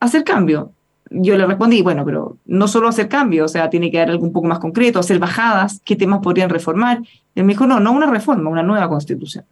[0.00, 0.72] a hacer cambio.
[1.10, 4.24] Yo le respondí, bueno, pero no solo hacer cambio, o sea, tiene que dar algo
[4.24, 7.00] un poco más concreto, hacer bajadas, qué temas podrían reformar.
[7.34, 9.44] Y él me dijo, no, no una reforma, una nueva constitución.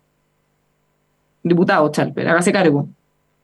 [1.42, 2.88] Diputado Chalper, hágase cargo.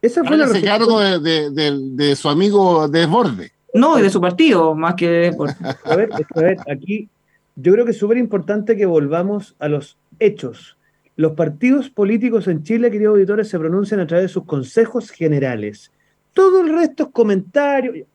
[0.00, 3.52] Esa fue la Hágase respuesta- cargo de, de- de- de su amigo Desborde.
[3.74, 5.50] No, y de su partido, más que de por-
[5.84, 7.08] A ver, a ver, aquí
[7.56, 10.76] yo creo que es súper importante que volvamos a los hechos.
[11.22, 15.92] Los partidos políticos en Chile, queridos auditores, se pronuncian a través de sus consejos generales.
[16.32, 18.06] Todo el resto es comentario.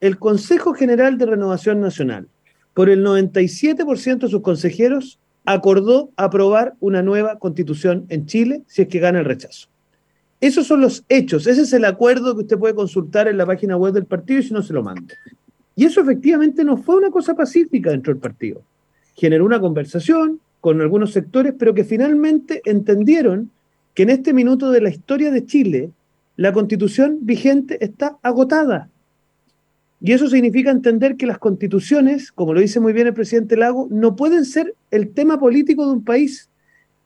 [0.00, 2.26] El Consejo General de Renovación Nacional,
[2.72, 8.88] por el 97% de sus consejeros, acordó aprobar una nueva constitución en Chile si es
[8.88, 9.68] que gana el rechazo.
[10.40, 13.76] Esos son los hechos, ese es el acuerdo que usted puede consultar en la página
[13.76, 15.12] web del partido y si no se lo mando.
[15.76, 18.62] Y eso efectivamente no fue una cosa pacífica dentro del partido.
[19.14, 23.50] Generó una conversación con algunos sectores, pero que finalmente entendieron
[23.92, 25.90] que en este minuto de la historia de Chile,
[26.36, 28.88] la constitución vigente está agotada.
[30.00, 33.88] Y eso significa entender que las constituciones, como lo dice muy bien el presidente Lago,
[33.90, 36.48] no pueden ser el tema político de un país.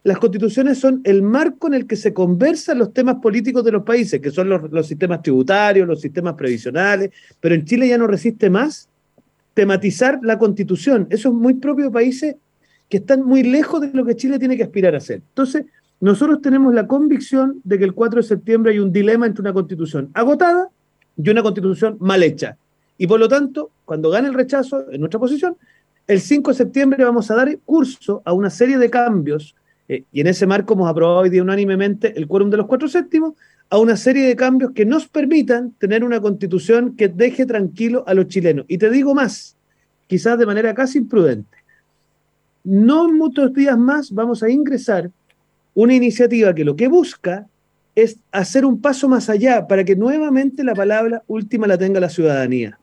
[0.05, 3.83] Las constituciones son el marco en el que se conversan los temas políticos de los
[3.83, 8.07] países, que son los, los sistemas tributarios, los sistemas previsionales, pero en Chile ya no
[8.07, 8.89] resiste más
[9.53, 11.09] tematizar la constitución.
[11.11, 12.37] Eso es muy propio de países
[12.89, 15.23] que están muy lejos de lo que Chile tiene que aspirar a hacer.
[15.29, 15.67] Entonces,
[16.01, 19.53] nosotros tenemos la convicción de que el 4 de septiembre hay un dilema entre una
[19.53, 20.71] constitución agotada
[21.17, 22.57] y una constitución mal hecha.
[22.97, 25.57] Y por lo tanto, cuando gane el rechazo, en nuestra posición,
[26.07, 29.55] el 5 de septiembre vamos a dar curso a una serie de cambios,
[29.89, 32.89] eh, y en ese marco hemos aprobado hoy día unánimemente el quórum de los cuatro
[32.89, 33.35] séptimos,
[33.71, 38.15] a una serie de cambios que nos permitan tener una constitución que deje tranquilo a
[38.15, 38.65] los chilenos.
[38.69, 39.57] Y te digo más,
[40.07, 41.58] quizás de manera casi imprudente,
[42.69, 45.11] no muchos días más vamos a ingresar
[45.73, 47.47] una iniciativa que lo que busca
[47.95, 52.11] es hacer un paso más allá para que nuevamente la palabra última la tenga la
[52.11, 52.79] ciudadanía.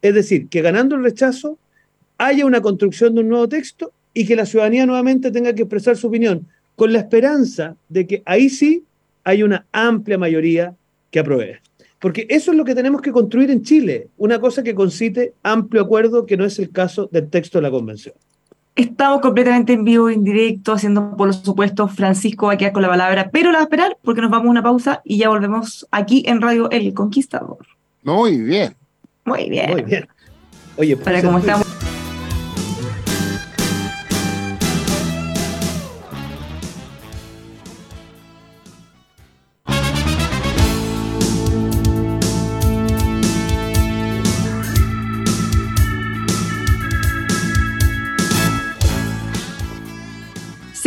[0.00, 1.58] Es decir, que ganando el rechazo
[2.16, 5.98] haya una construcción de un nuevo texto y que la ciudadanía nuevamente tenga que expresar
[5.98, 8.84] su opinión, con la esperanza de que ahí sí
[9.22, 10.74] hay una amplia mayoría
[11.10, 11.60] que apruebe.
[11.98, 15.82] Porque eso es lo que tenemos que construir en Chile, una cosa que concite amplio
[15.82, 18.14] acuerdo, que no es el caso del texto de la convención.
[18.80, 21.92] Estamos completamente en vivo, en directo, haciendo por los supuestos.
[21.92, 24.46] Francisco va a quedar con la palabra, pero la va a esperar porque nos vamos
[24.46, 27.58] a una pausa y ya volvemos aquí en Radio El Conquistador.
[28.04, 28.74] Muy bien.
[29.26, 29.70] Muy bien.
[29.70, 30.08] Muy bien.
[30.78, 31.66] Oye, Para cómo estamos.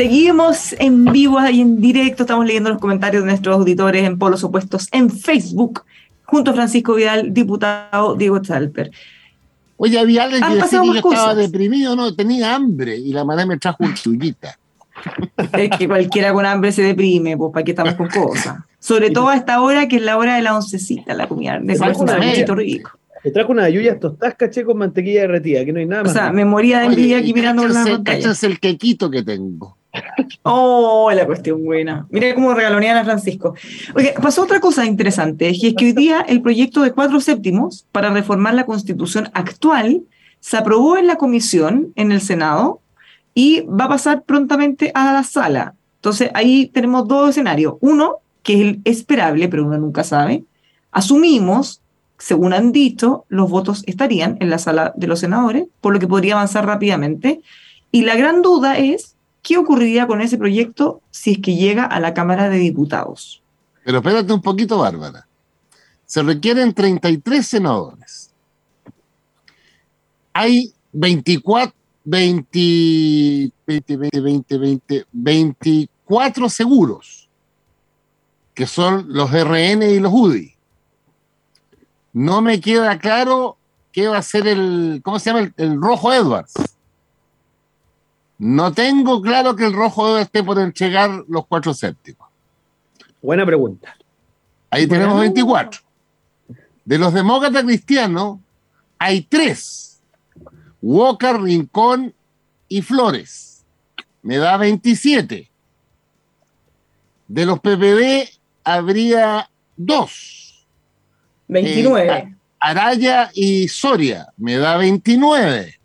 [0.04, 4.44] Seguimos en vivo y en directo, estamos leyendo los comentarios de nuestros auditores en Polos
[4.44, 5.86] Opuestos en Facebook,
[6.26, 8.92] junto a Francisco Vidal, diputado Diego Chalper.
[9.78, 12.98] Oye, había alguien que Han decía pasado que yo más estaba deprimido, no, tenía hambre
[12.98, 14.60] y la madre me trajo un chuyita.
[15.54, 18.58] Es que cualquiera con hambre se deprime, pues para qué estamos con cosas.
[18.80, 22.46] Sobre todo a esta hora que es la hora de la oncecita, la comida, de
[22.52, 22.92] un rico.
[23.24, 26.14] Te trajo una yuyas tostadas caché con mantequilla derretida, que no hay nada O más.
[26.14, 28.04] sea, me moría de envidia aquí mirando la pantalla.
[28.04, 29.78] cáchense el quequito que tengo.
[30.44, 32.06] Oh, la cuestión buena.
[32.10, 33.56] Mira cómo regalonean a Francisco.
[33.96, 37.86] Oye, pasó otra cosa interesante, y es que hoy día el proyecto de cuatro séptimos
[37.92, 40.04] para reformar la constitución actual
[40.40, 42.82] se aprobó en la comisión, en el Senado,
[43.34, 45.76] y va a pasar prontamente a la sala.
[45.96, 47.76] Entonces, ahí tenemos dos escenarios.
[47.80, 50.44] Uno, que es el esperable, pero uno nunca sabe.
[50.92, 51.82] Asumimos,
[52.18, 56.10] según han dicho, los votos estarían en la sala de los senadores, por lo que
[56.10, 57.42] podría avanzar rápidamente.
[57.92, 62.00] Y la gran duda es, ¿qué ocurriría con ese proyecto si es que llega a
[62.00, 63.44] la Cámara de Diputados?
[63.86, 65.28] Pero espérate un poquito, Bárbara.
[66.06, 68.32] Se requieren 33 senadores.
[70.34, 71.76] Hay 24,
[72.06, 77.30] 20, 20, 20, 20, 20, 24 seguros,
[78.54, 80.56] que son los RN y los UDI.
[82.14, 83.58] No me queda claro
[83.92, 85.40] qué va a ser el, ¿cómo se llama?
[85.42, 86.54] El, el Rojo Edwards.
[88.44, 92.28] No tengo claro que el Rojo esté por entregar los cuatro séptimos.
[93.22, 93.96] Buena pregunta.
[94.70, 95.80] Ahí tenemos 24.
[96.84, 98.40] De los demócratas cristianos,
[99.00, 100.02] hay tres.
[100.82, 102.14] Walker, Rincón
[102.68, 103.64] y Flores.
[104.22, 105.50] Me da 27.
[107.30, 108.30] De los PPD
[108.66, 110.68] habría dos.
[111.48, 112.12] 29.
[112.12, 114.28] Eh, Araya y Soria.
[114.36, 115.80] Me da 29.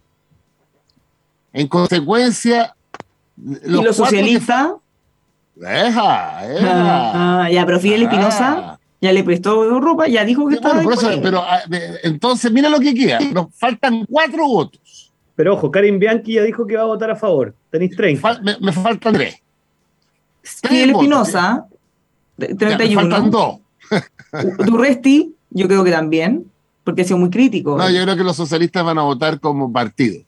[1.59, 2.75] En consecuencia...
[3.37, 4.69] ¿Y los cuatro que- socialistas?
[5.55, 7.43] Deja, deja.
[7.45, 8.79] Ah, ya, pero Fidel Espinosa Ah.
[9.01, 11.61] ya le prestó ropa, ya dijo que Sí, estaba bueno, por eso, pero ah,
[12.05, 13.19] entonces mira lo que queda.
[13.33, 15.13] Nos faltan cuatro votos.
[15.35, 17.55] Pero ojo, Karim Bianchi ya dijo que va a votar a favor.
[17.71, 18.21] Tenéis 30.
[18.23, 19.37] Fal- me, me faltan tres.
[20.43, 21.67] Fidel Espinosa,
[22.37, 23.31] de- Ya, me faltan 31.
[23.31, 23.59] dos.
[24.67, 26.51] Durresti, yo creo que también,
[26.85, 27.77] porque ha sido muy crítico.
[27.77, 30.23] No, yo creo que los socialistas van a votar como partido.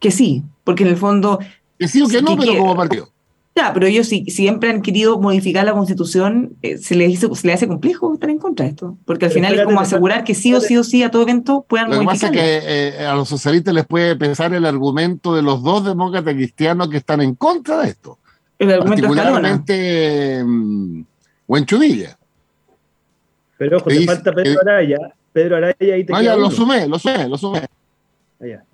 [0.00, 1.38] Que sí, porque en el fondo
[1.78, 3.08] Que sí o que no, que- pero que- como partido.
[3.56, 7.46] Ya, pero ellos si, siempre han querido modificar la constitución, eh, se, les hizo, se
[7.48, 8.96] les hace complejo estar en contra de esto.
[9.04, 11.22] Porque al Pero final es como asegurar que sí o sí o sí a todo
[11.22, 12.62] evento puedan Lo que pasa es modificar.
[12.62, 16.88] que eh, a los socialistas les puede pesar el argumento de los dos demócratas cristianos
[16.88, 18.18] que están en contra de esto.
[18.58, 19.08] El argumento.
[19.08, 21.02] Particularmente mm,
[21.48, 22.16] Huenchudilla.
[23.58, 24.60] Pero ojo, ¿Qué te falta Pedro.
[24.62, 24.98] Araya.
[25.32, 26.56] Pedro Araya ahí te No, queda ya lo uno.
[26.56, 27.66] sumé, lo sumé, lo sumé.
[28.40, 28.64] Allá.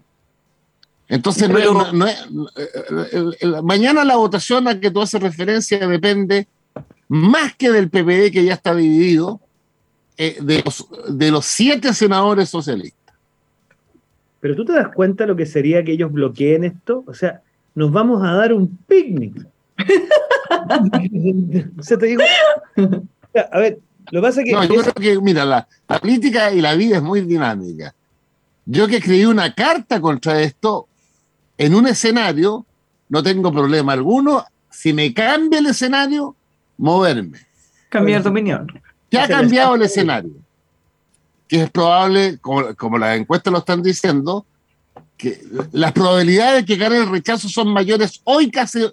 [1.08, 2.26] Entonces, no es- Pero- no- no es-
[2.90, 6.48] el- el- el- mañana la votación a que tú haces referencia depende
[7.08, 9.40] más que del PPD que ya está dividido,
[10.18, 13.14] eh, de, los, de los siete senadores socialistas.
[14.40, 17.04] Pero tú te das cuenta lo que sería que ellos bloqueen esto.
[17.06, 17.42] O sea,
[17.74, 19.46] nos vamos a dar un picnic.
[21.78, 22.22] o sea, te digo.
[23.52, 23.78] a ver,
[24.10, 24.52] lo que pasa es que.
[24.52, 27.94] No, yo creo que, mira, la, la política y la vida es muy dinámica.
[28.64, 30.88] Yo que escribí una carta contra esto,
[31.58, 32.66] en un escenario,
[33.08, 34.44] no tengo problema alguno.
[34.70, 36.36] Si me cambia el escenario,
[36.76, 37.40] moverme.
[37.88, 38.82] Cambiar de opinión.
[39.10, 40.32] Ya ha cambiado el escenario.
[41.48, 44.44] Que es probable, como, como las encuestas lo están diciendo,
[45.16, 45.40] que
[45.72, 48.92] las probabilidades de que gane el rechazo son mayores hoy hace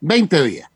[0.00, 0.70] 20 días.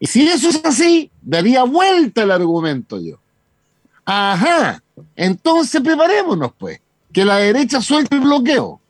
[0.00, 3.18] Y si eso es así, daría vuelta el argumento yo.
[4.04, 4.82] Ajá,
[5.16, 6.80] entonces preparémonos pues.
[7.12, 8.80] Que la derecha suelte el bloqueo,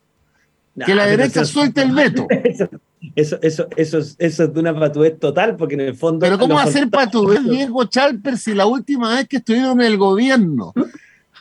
[0.85, 2.27] que la pero derecha eso- suelte el veto.
[2.53, 2.67] Eso,
[3.15, 6.19] eso, eso, eso, es- eso es de una patudez total, porque en el fondo.
[6.19, 9.85] Pero ¿cómo va a ser patudez Diego Chalper si la última vez que estuvieron en
[9.87, 10.73] el gobierno,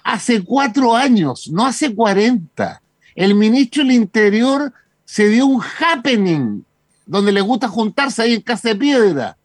[0.05, 2.83] hace cuatro años, no hace 40,
[3.15, 4.73] el ministro del Interior
[5.07, 6.63] se dio un happening
[7.07, 9.37] donde le gusta juntarse ahí en Casa de Piedra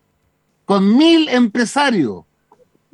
[0.65, 2.23] con mil empresarios.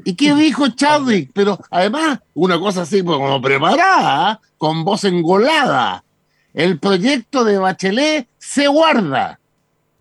[0.04, 1.32] ¿Y qué dijo Chadwick?
[1.34, 6.04] Pero además, una cosa así pues, como preparada, con voz engolada.
[6.56, 9.38] El proyecto de Bachelet se guarda.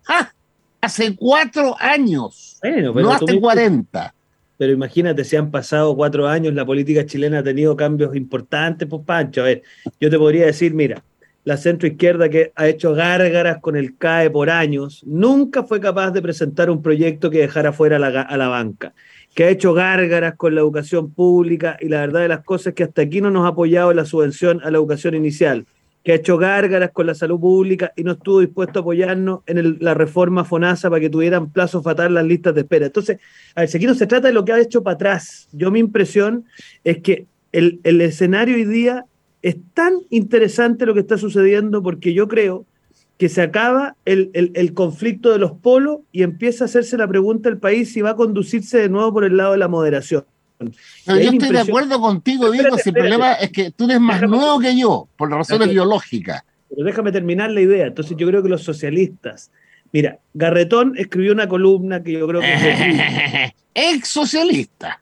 [0.03, 0.33] ¡Ja!
[0.79, 4.13] Hace cuatro años, Bueno, pero no hace 40.
[4.57, 9.01] Pero imagínate, si han pasado cuatro años, la política chilena ha tenido cambios importantes, pues
[9.05, 9.41] Pancho.
[9.41, 9.63] A ver,
[9.99, 11.03] yo te podría decir, mira,
[11.43, 16.21] la centroizquierda que ha hecho gárgaras con el CAE por años, nunca fue capaz de
[16.21, 18.93] presentar un proyecto que dejara fuera a la, a la banca,
[19.33, 22.73] que ha hecho gárgaras con la educación pública y la verdad de las cosas es
[22.75, 25.65] que hasta aquí no nos ha apoyado la subvención a la educación inicial,
[26.05, 29.57] que ha hecho gárgaras con la salud pública y no estuvo dispuesto a apoyarnos en
[29.57, 32.85] el- la reforma FONASA para que tuvieran plazo fatal las listas de espera.
[32.85, 33.17] Entonces,
[33.55, 35.47] a ver, si aquí no se trata de lo que ha hecho para atrás.
[35.51, 36.45] Yo mi impresión
[36.83, 39.05] es que el, el escenario hoy día
[39.41, 42.67] es tan interesante lo que está sucediendo porque yo creo
[43.17, 47.07] que se acaba el, el- el conflicto de los polos y empieza a hacerse la
[47.07, 50.23] pregunta del país si va a conducirse de nuevo por el lado de la moderación.
[51.05, 53.15] Pero yo estoy de acuerdo contigo, Diego, Espérate, si el espérate.
[53.17, 56.43] problema es que tú eres más Déjame- nuevo que yo, por razones biológicas.
[56.69, 57.87] Pero déjame terminar la idea.
[57.87, 59.51] Entonces yo creo que los socialistas,
[59.91, 65.01] mira, Garretón escribió una columna que yo creo que es Ex socialista.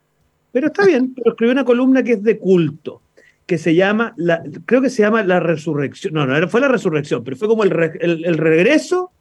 [0.52, 3.02] Pero está bien, pero escribió una columna que es de culto,
[3.46, 6.14] que se llama, la, creo que se llama La Resurrección.
[6.14, 9.12] No, no, era- fue la Resurrección, pero fue como el, re- el, el regreso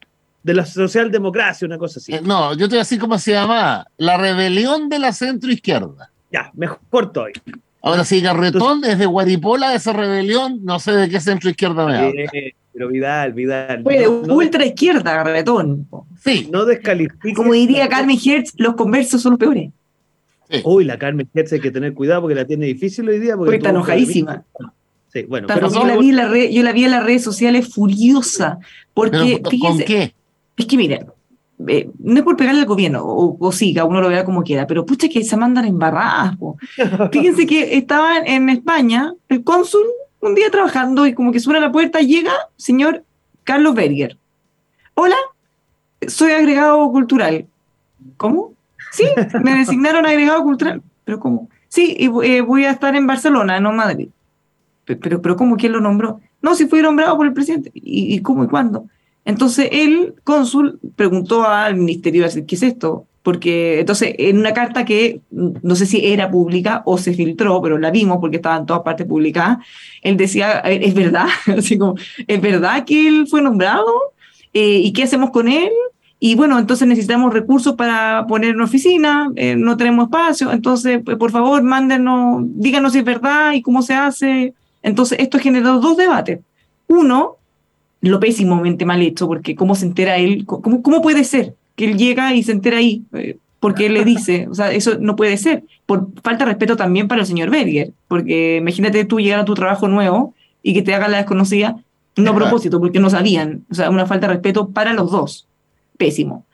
[0.43, 2.13] de la socialdemocracia, una cosa así.
[2.13, 3.87] Eh, No, yo te voy a decir cómo se llama.
[3.97, 6.11] La rebelión de la centroizquierda.
[6.33, 7.35] Ya, mejor todavía.
[7.81, 11.95] Ahora, si Garretón es de Guaripola de esa rebelión, no sé de qué centroizquierda me
[11.97, 12.21] habla.
[12.33, 13.83] Eh, pero Vidal, Vidal.
[13.83, 15.87] Fue de no, no- ultra izquierda, Garretón.
[16.23, 19.69] Sí, no descalifiques Como diría Carmen Hertz, los conversos son los peores.
[20.63, 23.35] Uy, la Carmen Hertz hay que tener cuidado porque la tiene difícil hoy día.
[23.35, 24.43] Porque Porque está enojadísima.
[25.11, 27.23] Sí, bueno, pero yo, la vi en la red- yo la vi en las redes
[27.23, 28.57] sociales furiosa.
[28.95, 30.13] Porque, pero ¿con fíjense, qué?
[30.57, 31.05] es que miren,
[31.67, 34.43] eh, no es por pegarle al gobierno, o, o sí, cada uno lo vea como
[34.43, 36.37] quiera, pero pucha que se mandan embarradas.
[36.37, 36.57] po.
[37.11, 39.83] Fíjense que estaban en España, el cónsul
[40.21, 43.03] un día trabajando y como que suena a la puerta, llega señor
[43.43, 44.17] Carlos Berger.
[44.95, 45.17] Hola,
[46.07, 47.45] soy agregado cultural.
[48.17, 48.53] ¿Cómo?
[48.91, 49.05] Sí,
[49.41, 50.81] me designaron agregado cultural.
[51.03, 51.49] ¿Pero cómo?
[51.67, 54.09] Sí, y eh, voy a estar en Barcelona, no en Madrid.
[54.85, 55.57] Pe- Pero, pero ¿cómo?
[55.57, 56.19] ¿Quién lo nombró?
[56.41, 57.71] No, si fui nombrado por el presidente.
[57.73, 58.85] ¿Y, y cómo y cuándo?
[59.25, 63.05] Entonces el cónsul preguntó al ministerio, ¿qué es esto?
[63.21, 67.61] Porque entonces en una carta que mm, no sé si era pública o se filtró,
[67.61, 69.59] pero la vimos porque estaba en todas partes publicada,
[70.01, 71.27] él decía, "Eh, ¿es verdad?
[71.57, 71.95] Así como,
[72.27, 73.85] ¿es verdad que él fue nombrado?
[74.53, 75.71] Eh, ¿Y qué hacemos con él?
[76.19, 81.17] Y bueno, entonces necesitamos recursos para poner una oficina, eh, no tenemos espacio, entonces pues,
[81.17, 84.53] por favor mándenos, díganos si es verdad y cómo se hace.
[84.81, 86.39] Entonces esto generó dos debates.
[86.87, 87.37] Uno,
[88.09, 91.97] lo pésimamente mal hecho, porque cómo se entera él, cómo, cómo puede ser que él
[91.97, 95.37] llega y se entera ahí, Eh, porque él le dice, o sea, eso no puede
[95.37, 99.45] ser, por falta de respeto también para el señor Berger, porque imagínate tú llegar a
[99.45, 101.77] tu trabajo nuevo y que te hagan la desconocida,
[102.17, 105.47] no a propósito, porque no sabían, o sea, una falta de respeto para los dos,
[105.97, 106.45] pésimo.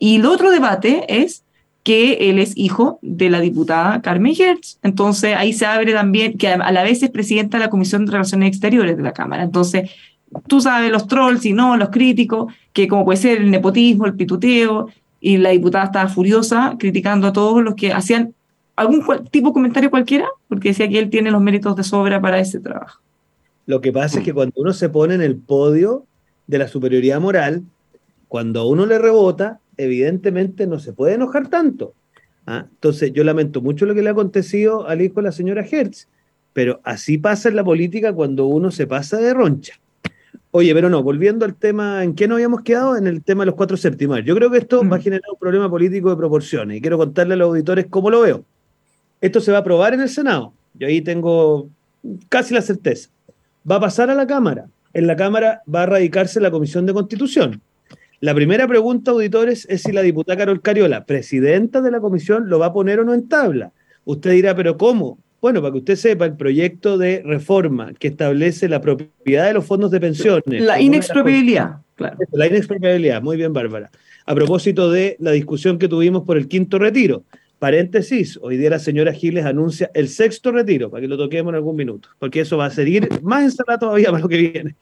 [0.00, 1.44] Y el otro debate es
[1.84, 4.78] que él es hijo de la diputada Carmen Hertz.
[4.82, 8.12] Entonces ahí se abre también, que a la vez es presidenta de la Comisión de
[8.12, 9.42] Relaciones Exteriores de la Cámara.
[9.42, 9.90] Entonces,
[10.46, 14.14] tú sabes, los trolls y no, los críticos, que como puede ser el nepotismo, el
[14.14, 14.88] pituteo,
[15.20, 18.34] y la diputada estaba furiosa criticando a todos los que hacían
[18.76, 22.20] algún cual- tipo de comentario cualquiera, porque decía que él tiene los méritos de sobra
[22.20, 23.00] para ese trabajo.
[23.66, 26.04] Lo que pasa es que cuando uno se pone en el podio
[26.46, 27.64] de la superioridad moral,
[28.28, 31.92] cuando a uno le rebota, evidentemente no se puede enojar tanto.
[32.46, 32.66] ¿ah?
[32.70, 36.08] Entonces, yo lamento mucho lo que le ha acontecido al hijo de la señora Hertz,
[36.52, 39.74] pero así pasa en la política cuando uno se pasa de roncha.
[40.58, 42.96] Oye, pero no, volviendo al tema, ¿en qué nos habíamos quedado?
[42.96, 44.24] En el tema de los cuatro séptimos.
[44.24, 44.90] Yo creo que esto Mm.
[44.92, 48.10] va a generar un problema político de proporciones y quiero contarle a los auditores cómo
[48.10, 48.44] lo veo.
[49.20, 50.52] Esto se va a aprobar en el Senado.
[50.74, 51.68] Yo ahí tengo
[52.28, 53.08] casi la certeza.
[53.70, 54.66] Va a pasar a la Cámara.
[54.94, 57.60] En la Cámara va a radicarse la Comisión de Constitución.
[58.18, 62.58] La primera pregunta, auditores, es si la diputada Carol Cariola, presidenta de la comisión, lo
[62.58, 63.70] va a poner o no en tabla.
[64.04, 65.18] Usted dirá, ¿pero cómo?
[65.40, 69.64] Bueno, para que usted sepa, el proyecto de reforma que establece la propiedad de los
[69.64, 70.62] fondos de pensiones.
[70.62, 72.16] La inexpropiabilidad, claro.
[72.32, 73.90] la inexpropiabilidad, muy bien, Bárbara.
[74.26, 77.22] A propósito de la discusión que tuvimos por el quinto retiro,
[77.60, 81.54] paréntesis, hoy día la señora Giles anuncia el sexto retiro, para que lo toquemos en
[81.54, 84.74] algún minuto, porque eso va a seguir más ensalada todavía para lo que viene.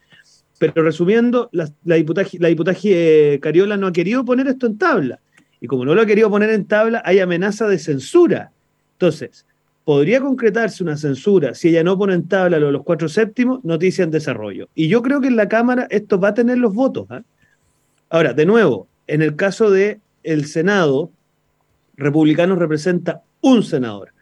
[0.59, 4.79] Pero resumiendo, la, la diputada, la diputada eh, Cariola no ha querido poner esto en
[4.79, 5.21] tabla.
[5.61, 8.53] Y como no lo ha querido poner en tabla, hay amenaza de censura.
[8.93, 9.45] Entonces,
[9.87, 13.63] podría concretarse una censura si ella no pone en tabla lo de los cuatro séptimos,
[13.63, 14.69] noticia en desarrollo.
[14.75, 17.07] Y yo creo que en la Cámara esto va a tener los votos.
[17.13, 17.23] ¿eh?
[18.11, 21.13] Ahora, de nuevo, en el caso del el Senado,
[21.97, 24.13] republicanos representa un senador.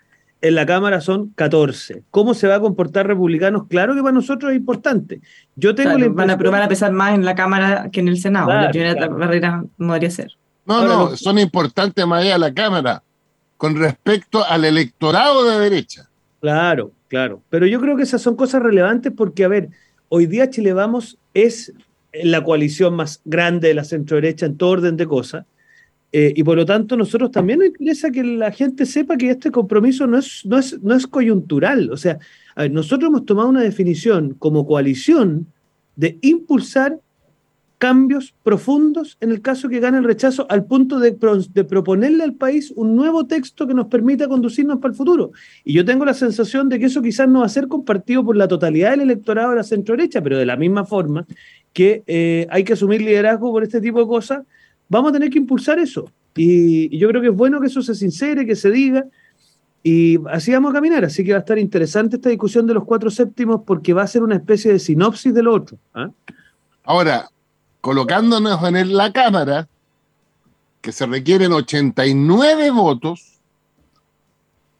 [0.43, 2.03] En la Cámara son 14.
[2.11, 3.67] ¿Cómo se va a comportar republicanos?
[3.67, 5.23] Claro que para nosotros es importante.
[5.57, 8.19] Yo tengo claro, van, a, van a pesar más en la Cámara que en el
[8.19, 8.49] Senado.
[8.49, 9.17] Claro, la primera claro.
[9.17, 10.33] barrera no debería ser.
[10.67, 13.03] No, Ahora, no, son importantes más allá de la Cámara
[13.57, 16.09] con respecto al electorado de derecha.
[16.41, 17.43] Claro, claro.
[17.51, 19.71] Pero yo creo que esas son cosas relevantes porque, a ver,
[20.09, 21.73] hoy día Chile Vamos es
[22.13, 25.47] la coalición más grande de la centro-derecha en todo orden de cosas.
[26.13, 29.51] Eh, y por lo tanto, nosotros también nos interesa que la gente sepa que este
[29.51, 31.91] compromiso no es, no es, no es coyuntural.
[31.91, 32.19] O sea,
[32.71, 35.49] nosotros hemos tomado una definición como coalición
[35.97, 37.01] de impulsar
[37.85, 42.73] cambios profundos en el caso que gane el rechazo al punto de, proponerle al país
[42.75, 45.33] un nuevo texto que nos permita conducirnos para el futuro.
[45.65, 48.39] Y yo tengo la sensación de que eso quizás no va a ser compartido por
[48.39, 51.27] la totalidad del electorado de la centro-derecha, pero de la misma forma
[51.75, 54.45] que eh, hay que asumir liderazgo por este tipo de cosas,
[54.89, 56.11] vamos a tener que impulsar eso.
[56.35, 59.05] Y, yo creo que es bueno que eso se sincere, que se diga,
[59.83, 61.05] y así vamos a caminar.
[61.05, 64.07] Así que va a estar interesante esta discusión de los cuatro séptimos porque va a
[64.07, 65.77] ser una especie de sinopsis de lo otro.
[65.97, 66.09] ¿eh?
[66.85, 67.29] Ahora,
[67.85, 69.69] colocándonos en la Cámara,
[70.81, 73.41] que se requieren 89 votos,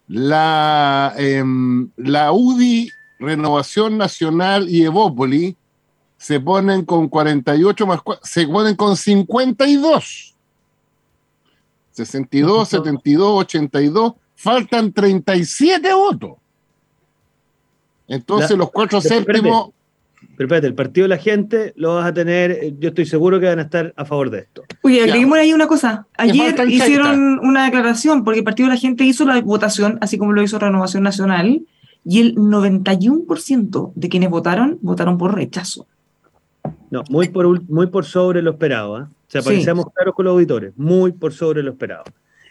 [0.09, 1.45] la, eh,
[1.99, 2.89] la UDI,
[3.19, 5.55] Renovación Nacional y Evópoli
[6.17, 10.35] se ponen con 48 más 4, se ponen con 52.
[11.91, 16.39] 62, 72, 82, faltan 37 votos.
[18.09, 19.75] Entonces la, los cuatro séptimos...
[20.37, 23.47] Pero espérate, el partido de la gente lo vas a tener, yo estoy seguro que
[23.47, 24.65] van a estar a favor de esto.
[24.83, 26.07] Oye, agreguemos ahí una cosa.
[26.17, 30.33] Ayer hicieron una declaración porque el partido de la gente hizo la votación, así como
[30.33, 31.63] lo hizo Renovación Nacional,
[32.05, 35.87] y el 91% de quienes votaron, votaron por rechazo.
[36.91, 38.99] No, muy por, muy por sobre lo esperado.
[38.99, 39.03] ¿eh?
[39.03, 39.61] O sea, para sí.
[39.61, 42.05] que seamos claros con los auditores, muy por sobre lo esperado.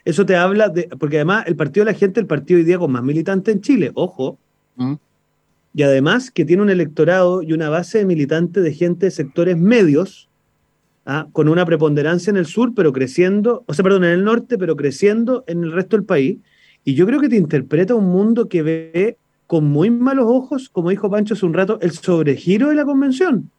[0.05, 0.89] Eso te habla de.
[0.99, 3.61] Porque además, el partido de la gente, el partido hoy día con más militantes en
[3.61, 4.37] Chile, ojo.
[4.75, 4.93] Mm.
[5.73, 9.57] Y además que tiene un electorado y una base de militantes de gente de sectores
[9.57, 10.29] medios,
[11.05, 11.27] ¿ah?
[11.33, 14.75] con una preponderancia en el sur, pero creciendo, o sea, perdón, en el norte, pero
[14.75, 16.37] creciendo en el resto del país.
[16.83, 19.17] Y yo creo que te interpreta un mundo que ve
[19.47, 23.49] con muy malos ojos, como dijo Pancho hace un rato, el sobregiro de la convención.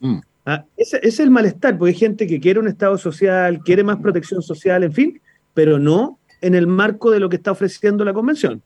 [0.00, 0.18] Mm.
[0.44, 3.82] Ah, ese, ese, es el malestar, porque hay gente que quiere un Estado social, quiere
[3.82, 5.20] más protección social, en fin,
[5.54, 8.62] pero no en el marco de lo que está ofreciendo la convención.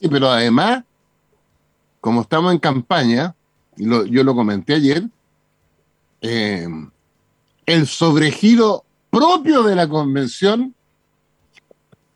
[0.00, 0.84] Sí, pero además,
[2.00, 3.34] como estamos en campaña,
[3.76, 5.04] y yo lo comenté ayer,
[6.20, 6.66] eh,
[7.66, 10.74] el sobregiro propio de la convención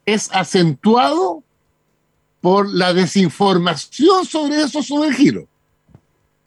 [0.06, 1.42] es acentuado
[2.40, 5.44] por la desinformación sobre esos sobregiros.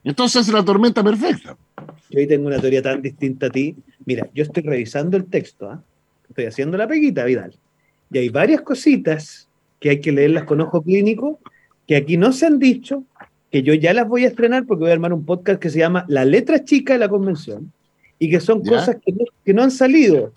[0.04, 1.58] Entonces es la tormenta perfecta.
[2.10, 3.76] Yo ahí tengo una teoría tan distinta a ti.
[4.06, 5.78] Mira, yo estoy revisando el texto, ¿eh?
[6.30, 7.56] estoy haciendo la peguita, Vidal.
[8.12, 9.48] Y hay varias cositas
[9.80, 11.40] que hay que leerlas con ojo clínico,
[11.88, 13.04] que aquí no se han dicho,
[13.52, 15.80] que yo ya las voy a estrenar porque voy a armar un podcast que se
[15.80, 17.72] llama La letra chica de la convención,
[18.20, 18.72] y que son ¿Ya?
[18.72, 20.32] cosas que no, que no, han salido,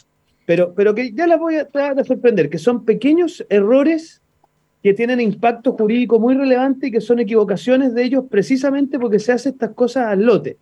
[0.47, 4.21] pero, pero que ya las voy a, a sorprender, que son pequeños errores
[4.83, 9.33] que tienen impacto jurídico muy relevante y que son equivocaciones de ellos precisamente porque se
[9.33, 10.57] hacen estas cosas al lote.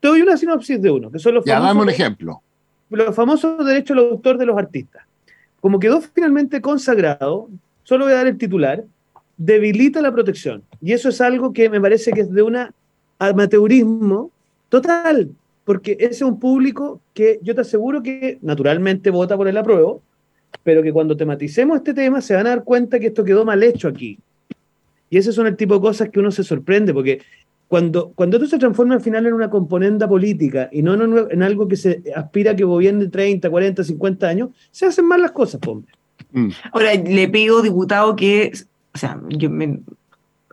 [0.00, 2.42] Te doy una sinopsis de uno, que son los ya, famosos, dame un ejemplo.
[2.90, 5.04] Los famosos derechos del autor de los artistas.
[5.60, 7.48] Como quedó finalmente consagrado,
[7.84, 8.84] solo voy a dar el titular,
[9.36, 10.62] debilita la protección.
[10.80, 12.56] Y eso es algo que me parece que es de un
[13.18, 14.30] amateurismo
[14.68, 15.30] total,
[15.64, 20.02] porque ese es un público que yo te aseguro que naturalmente vota por el apruebo,
[20.62, 23.62] pero que cuando tematicemos este tema se van a dar cuenta que esto quedó mal
[23.62, 24.18] hecho aquí.
[25.10, 27.20] Y ese son el tipo de cosas que uno se sorprende, porque
[27.68, 31.42] cuando, cuando esto se transforma al final en una componenda política y no en, en
[31.42, 35.32] algo que se aspira a que gobierne 30, 40, 50 años, se hacen mal las
[35.32, 35.92] cosas, hombre.
[36.32, 36.48] Mm.
[36.72, 38.52] Ahora, le pido, diputado, que,
[38.94, 39.80] o sea, yo me,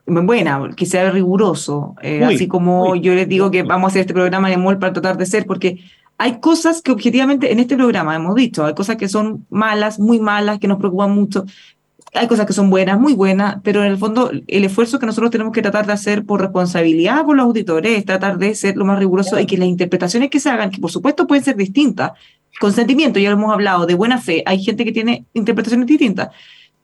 [0.05, 4.13] buena, que sea riguroso, eh, así como yo les digo que vamos a hacer este
[4.13, 5.83] programa de MOL para tratar de ser, porque
[6.17, 10.19] hay cosas que objetivamente en este programa hemos dicho, hay cosas que son malas, muy
[10.19, 11.45] malas, que nos preocupan mucho,
[12.13, 15.31] hay cosas que son buenas, muy buenas, pero en el fondo el esfuerzo que nosotros
[15.31, 18.85] tenemos que tratar de hacer por responsabilidad con los auditores es tratar de ser lo
[18.85, 22.13] más riguroso y que las interpretaciones que se hagan, que por supuesto pueden ser distintas,
[22.59, 26.29] consentimiento, ya lo hemos hablado, de buena fe, hay gente que tiene interpretaciones distintas,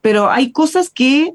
[0.01, 1.33] pero hay cosas que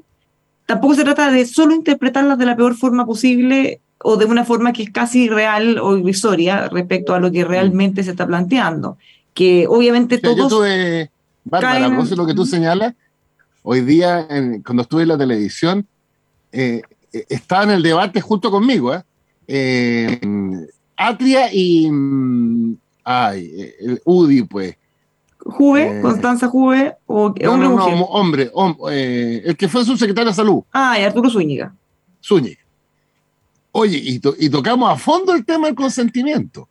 [0.65, 4.73] tampoco se trata de solo interpretarlas de la peor forma posible o de una forma
[4.73, 8.97] que es casi real o irrisoria respecto a lo que realmente se está planteando.
[9.33, 10.49] Que obviamente O sea, yo todos...
[10.51, 11.11] tuve,
[11.43, 12.93] Bárbara, caen- lo que tú señalas,
[13.63, 15.85] hoy día, en- cuando estuve en la televisión,
[16.51, 16.81] eh,
[17.13, 19.03] eh, estaba en el debate junto conmigo, ¿eh?
[19.47, 20.19] Eh,
[20.97, 24.75] Atria y mm, ay, eh, el UDI, pues.
[25.43, 28.05] Juve, Eh, Constanza Juve, o No, hombre no, no, mujer.
[28.09, 31.73] hombre, hom- eh, el que fue subsecretario de salud, Ah, y Arturo Zúñiga.
[32.23, 32.59] Zúñiga.
[33.71, 36.67] Oye, y, to- y tocamos a fondo el tema del consentimiento.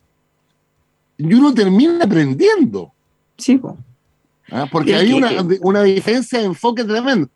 [1.18, 2.92] Y uno termina aprendiendo,
[3.36, 3.76] Sí, po.
[4.52, 4.66] ¿ah?
[4.70, 5.30] porque hay que- una,
[5.62, 7.28] una diferencia de enfoque tremendo.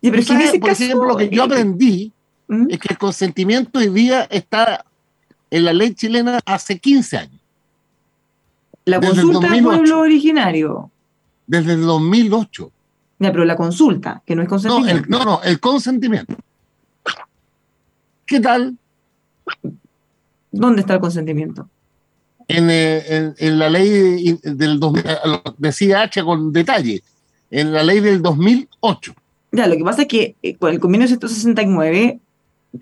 [0.00, 2.12] Y pero Por caso, ejemplo, lo que yo aprendí
[2.46, 2.66] ¿Mm?
[2.70, 4.84] es que el consentimiento hoy día está
[5.50, 7.35] en la ley chilena hace 15 años,
[8.86, 9.64] la desde consulta del 2008.
[9.68, 10.90] pueblo originario.
[11.46, 12.72] desde el 2008.
[13.18, 15.04] Ya, pero la consulta, que no es No, consentimiento.
[15.04, 16.34] el, no, no, el consentimiento.
[18.26, 18.76] ¿Qué tal
[20.50, 21.68] ¿Dónde está el consentimiento?
[22.48, 25.16] en, eh, en- en la ley del 2000, eh,
[25.58, 27.02] decía H con detalle,
[27.50, 29.14] en la ley del 2008?
[29.52, 32.20] Ya, lo que pasa es que eh, con el convenio 169 Eh,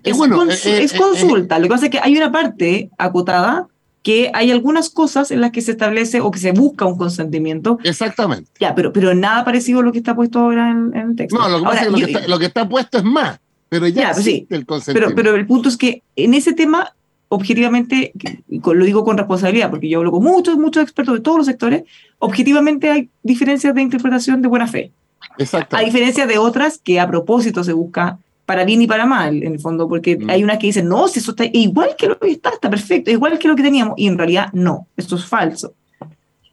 [0.03, 1.57] es, bueno, cons- eh, eh, es eh, consulta.
[1.59, 3.67] Lo que pasa es que hay una parte acotada
[4.05, 7.79] que hay algunas cosas en las que se establece o que se busca un consentimiento.
[7.83, 8.51] Exactamente.
[8.59, 11.39] Ya, pero, pero nada parecido a lo que está puesto ahora en, en el texto.
[11.39, 13.39] No, lo que pasa es que lo, que está, lo que está puesto es más,
[13.67, 14.41] pero ya, Ya, pues sí.
[14.41, 15.15] el pero, consentimiento.
[15.15, 16.93] pero el punto es que en ese tema,
[17.29, 18.13] objetivamente,
[18.63, 21.83] lo digo con responsabilidad, porque yo hablo con muchos, muchos expertos de todos los sectores,
[22.19, 24.91] objetivamente hay diferencias de interpretación de buena fe.
[25.19, 25.89] A Exactamente.
[25.91, 29.59] diferencia de otras que a propósito se busca para bien y para mal, en el
[29.59, 30.29] fondo, porque Mm.
[30.29, 33.09] hay unas que dicen, no, si eso está igual que lo que está, está perfecto,
[33.11, 35.73] igual que lo que teníamos, y en realidad no, esto es falso.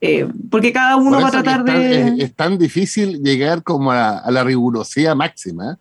[0.00, 2.00] Eh, porque cada uno Por va a tratar es, tan, de...
[2.08, 5.76] es- es tan difícil llegar como a, a la rigurosidad máxima, ¿eh?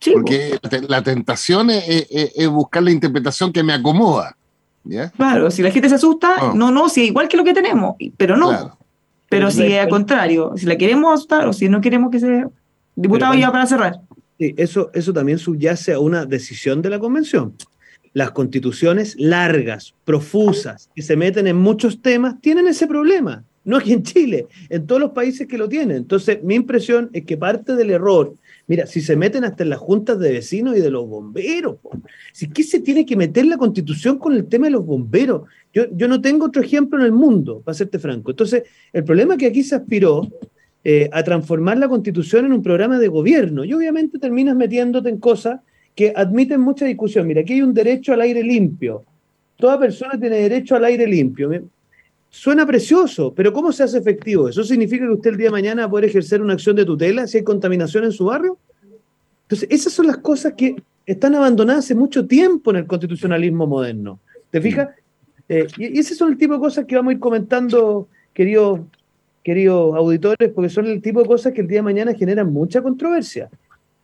[0.00, 0.58] Sí, porque
[0.88, 4.36] la tentación es, es- es buscar la interpretación que me acomoda.
[4.84, 5.10] ¿ya?
[5.10, 6.52] claro, si la gente se asusta, Ah.
[6.54, 8.48] no, no, si es igual que lo que tenemos, pero no.
[8.48, 8.78] Claro.
[9.28, 12.20] Pero Pero si la- al contrario, si la queremos asustar o si no queremos que
[12.20, 12.44] se...
[12.94, 14.00] Diputado, ya para cerrar.
[14.38, 17.54] Sí, eso, eso también subyace a una decisión de la convención.
[18.12, 23.44] Las constituciones largas, profusas, que se meten en muchos temas, tienen ese problema.
[23.64, 25.96] No aquí en Chile, en todos los países que lo tienen.
[25.96, 28.34] Entonces, mi impresión es que parte del error,
[28.68, 31.78] mira, si se meten hasta en las juntas de vecinos y de los bomberos,
[32.32, 35.48] si ¿qué se tiene que meter la constitución con el tema de los bomberos?
[35.74, 38.30] Yo, yo no tengo otro ejemplo en el mundo, para serte franco.
[38.30, 38.62] Entonces,
[38.92, 40.28] el problema que aquí se aspiró
[40.88, 45.18] eh, a transformar la constitución en un programa de gobierno y obviamente terminas metiéndote en
[45.18, 45.58] cosas
[45.96, 47.26] que admiten mucha discusión.
[47.26, 49.02] Mira, aquí hay un derecho al aire limpio.
[49.56, 51.50] Toda persona tiene derecho al aire limpio.
[52.30, 54.48] Suena precioso, pero ¿cómo se hace efectivo?
[54.48, 56.84] ¿Eso significa que usted el día de mañana va a poder ejercer una acción de
[56.84, 58.56] tutela si hay contaminación en su barrio?
[59.42, 64.20] Entonces, esas son las cosas que están abandonadas hace mucho tiempo en el constitucionalismo moderno.
[64.52, 64.90] ¿Te fijas?
[65.48, 68.82] Eh, y, y ese son el tipo de cosas que vamos a ir comentando, queridos
[69.46, 72.82] queridos auditores, porque son el tipo de cosas que el día de mañana generan mucha
[72.82, 73.48] controversia.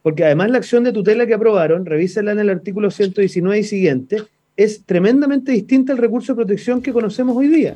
[0.01, 4.23] Porque además la acción de tutela que aprobaron, revísela en el artículo 119 y siguiente,
[4.57, 7.75] es tremendamente distinta al recurso de protección que conocemos hoy día.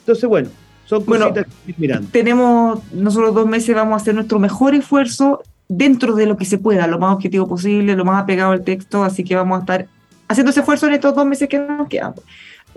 [0.00, 0.48] Entonces, bueno,
[0.84, 2.08] son Bueno, cositas que ir mirando.
[2.10, 6.58] tenemos, nosotros dos meses vamos a hacer nuestro mejor esfuerzo dentro de lo que se
[6.58, 9.86] pueda, lo más objetivo posible, lo más apegado al texto, así que vamos a estar
[10.26, 12.14] haciendo ese esfuerzo en estos dos meses que nos quedan.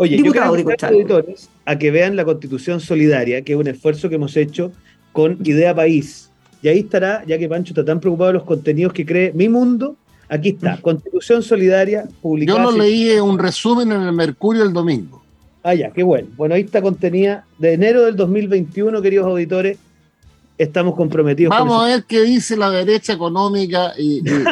[0.02, 3.60] Oye, Diputado, yo quiero a los auditores a que vean la Constitución Solidaria, que es
[3.60, 4.72] un esfuerzo que hemos hecho
[5.12, 6.32] con Idea País.
[6.62, 9.50] Y ahí estará, ya que Pancho está tan preocupado de los contenidos que cree Mi
[9.50, 9.98] Mundo,
[10.30, 12.64] aquí está, Constitución Solidaria, publicada.
[12.64, 15.22] Yo lo leí en un resumen en el Mercurio el domingo.
[15.64, 16.30] Ah, ya, qué bueno.
[16.38, 19.80] Bueno, ahí está contenida de enero del 2021, queridos auditores.
[20.60, 24.44] Estamos comprometidos Vamos a ver qué dice la derecha económica y, y- y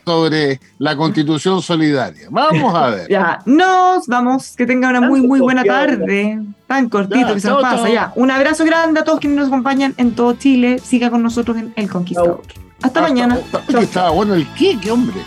[0.06, 2.28] sobre la constitución solidaria.
[2.30, 3.08] Vamos a ver.
[3.10, 6.40] Ya, nos vamos, que tengan una muy, muy buena tarde.
[6.66, 7.84] Tan cortito Ya, que se chao, nos pasa.
[7.84, 7.92] chao.
[7.92, 10.78] Ya, un abrazo grande a todos quienes nos acompañan en todo Chile.
[10.78, 12.40] Siga con nosotros en El Conquistador.
[12.82, 13.38] Hasta, mañana.
[13.52, 15.20] Hasta- Oye, estaba bueno el qué, qué hombre.